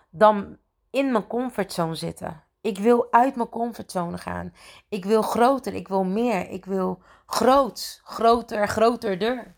dan 0.09 0.57
in 0.89 1.11
mijn 1.11 1.27
comfortzone 1.27 1.95
zitten. 1.95 2.43
Ik 2.61 2.77
wil 2.77 3.07
uit 3.11 3.35
mijn 3.35 3.49
comfortzone 3.49 4.17
gaan. 4.17 4.53
Ik 4.89 5.05
wil 5.05 5.21
groter, 5.21 5.73
ik 5.73 5.87
wil 5.87 6.03
meer. 6.03 6.49
Ik 6.49 6.65
wil 6.65 7.01
groot, 7.25 8.01
groter, 8.03 8.67
groter 8.67 9.19
deur. 9.19 9.55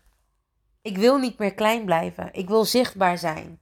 Ik 0.82 0.96
wil 0.96 1.18
niet 1.18 1.38
meer 1.38 1.54
klein 1.54 1.84
blijven. 1.84 2.28
Ik 2.32 2.48
wil 2.48 2.64
zichtbaar 2.64 3.18
zijn. 3.18 3.60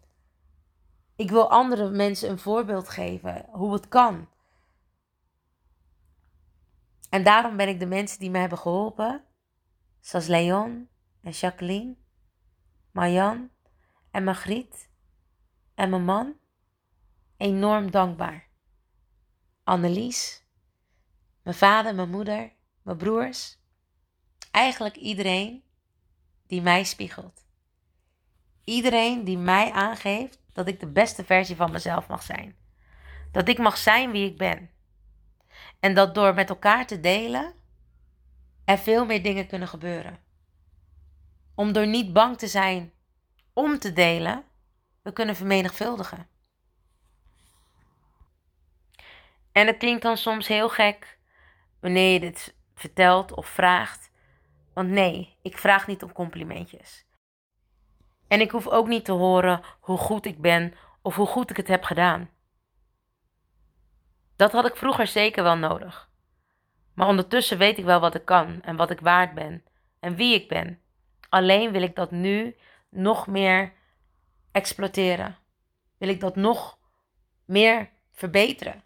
Ik 1.17 1.31
wil 1.31 1.51
andere 1.51 1.91
mensen 1.91 2.31
een 2.31 2.39
voorbeeld 2.39 2.89
geven 2.89 3.47
hoe 3.51 3.73
het 3.73 3.89
kan. 3.89 4.29
En 7.15 7.23
daarom 7.23 7.57
ben 7.57 7.69
ik 7.69 7.79
de 7.79 7.87
mensen 7.87 8.19
die 8.19 8.31
me 8.31 8.39
hebben 8.39 8.59
geholpen, 8.59 9.25
zoals 10.01 10.27
Leon 10.27 10.89
en 11.23 11.31
Jacqueline, 11.31 11.97
Marjan 12.91 13.51
en 14.11 14.25
Margriet 14.25 14.91
en 15.75 15.91
mijn 15.91 16.05
man, 16.05 16.37
enorm 17.37 17.91
dankbaar. 17.91 18.49
Annelies, 19.65 20.47
mijn 21.43 21.57
vader, 21.57 21.95
mijn 21.95 22.11
moeder, 22.11 22.53
mijn 22.83 22.97
broers, 22.97 23.59
eigenlijk 24.51 24.97
iedereen 24.97 25.65
die 26.47 26.63
mij 26.63 26.85
spiegelt. 26.85 27.47
Iedereen 28.65 29.25
die 29.25 29.39
mij 29.39 29.73
aangeeft 29.73 30.39
dat 30.53 30.69
ik 30.69 30.81
de 30.81 30.89
beste 30.89 31.25
versie 31.25 31.57
van 31.57 31.71
mezelf 31.71 32.09
mag 32.09 32.23
zijn. 32.23 32.57
Dat 33.33 33.49
ik 33.49 33.59
mag 33.59 33.77
zijn 33.77 34.11
wie 34.11 34.31
ik 34.31 34.39
ben. 34.39 34.71
En 35.81 35.95
dat 35.95 36.15
door 36.15 36.35
met 36.35 36.49
elkaar 36.49 36.87
te 36.87 37.01
delen, 37.01 37.55
er 38.65 38.79
veel 38.79 39.07
meer 39.07 39.23
dingen 39.23 39.47
kunnen 39.47 39.69
gebeuren. 39.69 40.19
Om 41.55 41.73
door 41.73 41.87
niet 41.87 42.13
bang 42.13 42.39
te 42.39 42.47
zijn 42.47 42.93
om 43.53 43.79
te 43.79 43.93
delen, 43.93 44.45
we 45.03 45.13
kunnen 45.13 45.37
vermenigvuldigen. 45.37 46.29
En 49.53 49.67
het 49.67 49.77
klinkt 49.77 50.03
dan 50.03 50.17
soms 50.17 50.49
heel 50.49 50.69
gek 50.69 51.19
wanneer 51.81 52.13
je 52.13 52.21
dit 52.21 52.55
vertelt 52.75 53.35
of 53.35 53.47
vraagt. 53.47 54.11
Want 54.73 54.89
nee, 54.89 55.37
ik 55.43 55.59
vraag 55.59 55.87
niet 55.87 56.03
om 56.03 56.13
complimentjes. 56.13 57.07
En 58.29 58.41
ik 58.41 58.51
hoef 58.51 58.67
ook 58.67 58.87
niet 58.87 59.05
te 59.05 59.13
horen 59.13 59.61
hoe 59.81 59.99
goed 59.99 60.27
ik 60.27 60.41
ben 60.41 60.75
of 61.03 61.15
hoe 61.15 61.27
goed 61.27 61.51
ik 61.51 61.57
het 61.57 61.69
heb 61.69 61.85
gedaan. 61.85 62.31
Dat 64.45 64.53
had 64.53 64.67
ik 64.67 64.77
vroeger 64.77 65.07
zeker 65.07 65.43
wel 65.43 65.57
nodig. 65.57 66.11
Maar 66.95 67.09
ondertussen 67.09 67.59
weet 67.59 67.79
ik 67.79 67.85
wel 67.85 68.01
wat 68.01 68.15
ik 68.15 68.25
kan 68.25 68.63
en 68.63 68.77
wat 68.77 68.91
ik 68.91 69.01
waard 69.01 69.35
ben 69.35 69.65
en 70.01 70.17
wie 70.17 70.35
ik 70.35 70.49
ben. 70.49 70.81
Alleen 71.29 71.73
wil 71.73 71.83
ik 71.83 71.97
dat 71.97 72.11
nu 72.11 72.57
nog 72.89 73.27
meer 73.27 73.73
exploiteren. 74.53 75.39
Wil 75.99 76.09
ik 76.09 76.21
dat 76.21 76.37
nog 76.37 76.79
meer 77.45 77.91
verbeteren. 78.13 78.85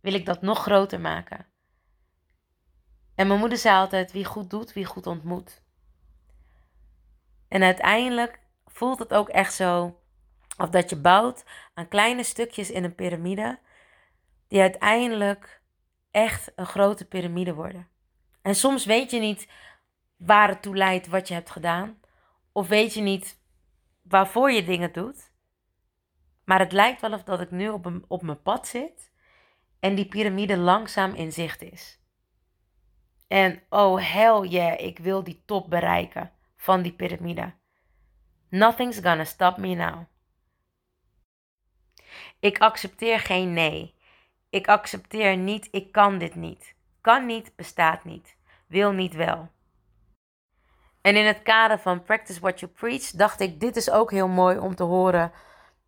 Wil 0.00 0.14
ik 0.14 0.26
dat 0.26 0.42
nog 0.42 0.58
groter 0.58 1.00
maken. 1.00 1.46
En 3.14 3.26
mijn 3.26 3.40
moeder 3.40 3.58
zei 3.58 3.76
altijd: 3.76 4.12
wie 4.12 4.24
goed 4.24 4.50
doet, 4.50 4.72
wie 4.72 4.84
goed 4.84 5.06
ontmoet. 5.06 5.62
En 7.48 7.62
uiteindelijk 7.62 8.40
voelt 8.66 8.98
het 8.98 9.14
ook 9.14 9.28
echt 9.28 9.54
zo 9.54 10.00
of 10.56 10.68
dat 10.68 10.90
je 10.90 10.96
bouwt 10.96 11.44
aan 11.74 11.88
kleine 11.88 12.22
stukjes 12.22 12.70
in 12.70 12.84
een 12.84 12.94
piramide 12.94 13.58
die 14.48 14.60
uiteindelijk 14.60 15.62
echt 16.10 16.52
een 16.56 16.66
grote 16.66 17.04
piramide 17.04 17.54
worden. 17.54 17.88
En 18.42 18.54
soms 18.54 18.84
weet 18.84 19.10
je 19.10 19.18
niet 19.18 19.48
waar 20.16 20.48
het 20.48 20.62
toe 20.62 20.76
leidt 20.76 21.06
wat 21.06 21.28
je 21.28 21.34
hebt 21.34 21.50
gedaan. 21.50 22.00
Of 22.52 22.68
weet 22.68 22.94
je 22.94 23.00
niet 23.00 23.40
waarvoor 24.02 24.50
je 24.50 24.64
dingen 24.64 24.92
doet. 24.92 25.32
Maar 26.44 26.58
het 26.58 26.72
lijkt 26.72 27.00
wel 27.00 27.12
of 27.12 27.22
dat 27.22 27.40
ik 27.40 27.50
nu 27.50 27.68
op, 27.68 27.84
een, 27.84 28.04
op 28.08 28.22
mijn 28.22 28.42
pad 28.42 28.66
zit 28.66 29.12
en 29.80 29.94
die 29.94 30.06
piramide 30.06 30.56
langzaam 30.56 31.14
in 31.14 31.32
zicht 31.32 31.62
is. 31.62 32.00
En 33.28 33.62
oh 33.68 34.12
hell 34.12 34.48
yeah, 34.48 34.80
ik 34.80 34.98
wil 34.98 35.24
die 35.24 35.42
top 35.46 35.70
bereiken 35.70 36.32
van 36.56 36.82
die 36.82 36.92
piramide. 36.92 37.54
Nothing's 38.48 38.98
gonna 39.00 39.24
stop 39.24 39.56
me 39.56 39.74
now. 39.74 40.04
Ik 42.40 42.58
accepteer 42.58 43.20
geen 43.20 43.52
nee. 43.52 43.94
Ik 44.56 44.68
accepteer 44.68 45.36
niet, 45.36 45.68
ik 45.70 45.92
kan 45.92 46.18
dit 46.18 46.34
niet. 46.34 46.74
Kan 47.00 47.26
niet, 47.26 47.56
bestaat 47.56 48.04
niet. 48.04 48.36
Wil 48.66 48.92
niet 48.92 49.14
wel. 49.14 49.48
En 51.00 51.16
in 51.16 51.26
het 51.26 51.42
kader 51.42 51.78
van 51.78 52.02
Practice 52.02 52.40
What 52.40 52.60
You 52.60 52.72
Preach 52.72 53.10
dacht 53.10 53.40
ik, 53.40 53.60
dit 53.60 53.76
is 53.76 53.90
ook 53.90 54.10
heel 54.10 54.28
mooi 54.28 54.58
om 54.58 54.74
te 54.74 54.82
horen 54.82 55.32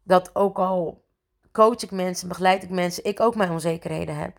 dat 0.03 0.35
ook 0.35 0.59
al 0.59 1.05
coach 1.53 1.83
ik 1.83 1.91
mensen, 1.91 2.29
begeleid 2.29 2.63
ik 2.63 2.71
mensen, 2.71 3.05
ik 3.05 3.21
ook 3.21 3.35
mijn 3.35 3.51
onzekerheden 3.51 4.17
heb. 4.17 4.39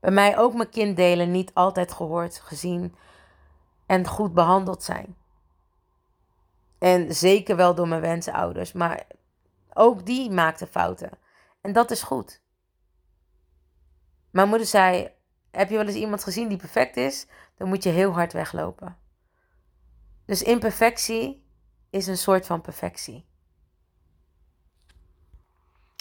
Bij 0.00 0.10
mij 0.10 0.38
ook 0.38 0.54
mijn 0.54 0.70
kinddelen 0.70 1.30
niet 1.30 1.54
altijd 1.54 1.92
gehoord, 1.92 2.40
gezien 2.40 2.94
en 3.86 4.06
goed 4.06 4.34
behandeld 4.34 4.82
zijn. 4.82 5.16
En 6.78 7.14
zeker 7.14 7.56
wel 7.56 7.74
door 7.74 7.88
mijn 7.88 8.00
wensouders, 8.00 8.72
maar 8.72 9.06
ook 9.72 10.06
die 10.06 10.30
maakten 10.30 10.68
fouten. 10.68 11.10
En 11.60 11.72
dat 11.72 11.90
is 11.90 12.02
goed. 12.02 12.40
Mijn 14.32 14.48
moeder 14.48 14.66
zei: 14.66 15.10
Heb 15.50 15.68
je 15.68 15.76
wel 15.76 15.86
eens 15.86 15.96
iemand 15.96 16.22
gezien 16.22 16.48
die 16.48 16.58
perfect 16.58 16.96
is? 16.96 17.26
Dan 17.56 17.68
moet 17.68 17.82
je 17.82 17.90
heel 17.90 18.12
hard 18.12 18.32
weglopen. 18.32 18.98
Dus 20.26 20.42
imperfectie 20.42 21.46
is 21.90 22.06
een 22.06 22.16
soort 22.16 22.46
van 22.46 22.60
perfectie. 22.60 23.26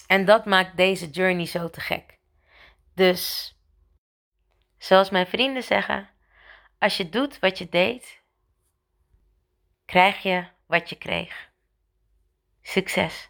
En 0.08 0.26
dat 0.26 0.46
maakt 0.46 0.78
deze 0.78 1.10
journey 1.10 1.46
zo 1.46 1.70
te 1.70 1.80
gek. 1.80 2.20
Dus, 2.94 3.56
zoals 4.78 5.10
mijn 5.10 5.28
vrienden 5.28 5.64
zeggen, 5.64 6.10
als 6.80 6.98
je 6.98 7.10
doet 7.10 7.40
wat 7.40 7.58
je 7.58 7.70
deed, 7.70 8.22
krijg 9.86 10.24
je 10.24 10.48
wat 10.66 10.90
je 10.90 10.96
kreeg. 10.96 11.50
Succes! 12.62 13.30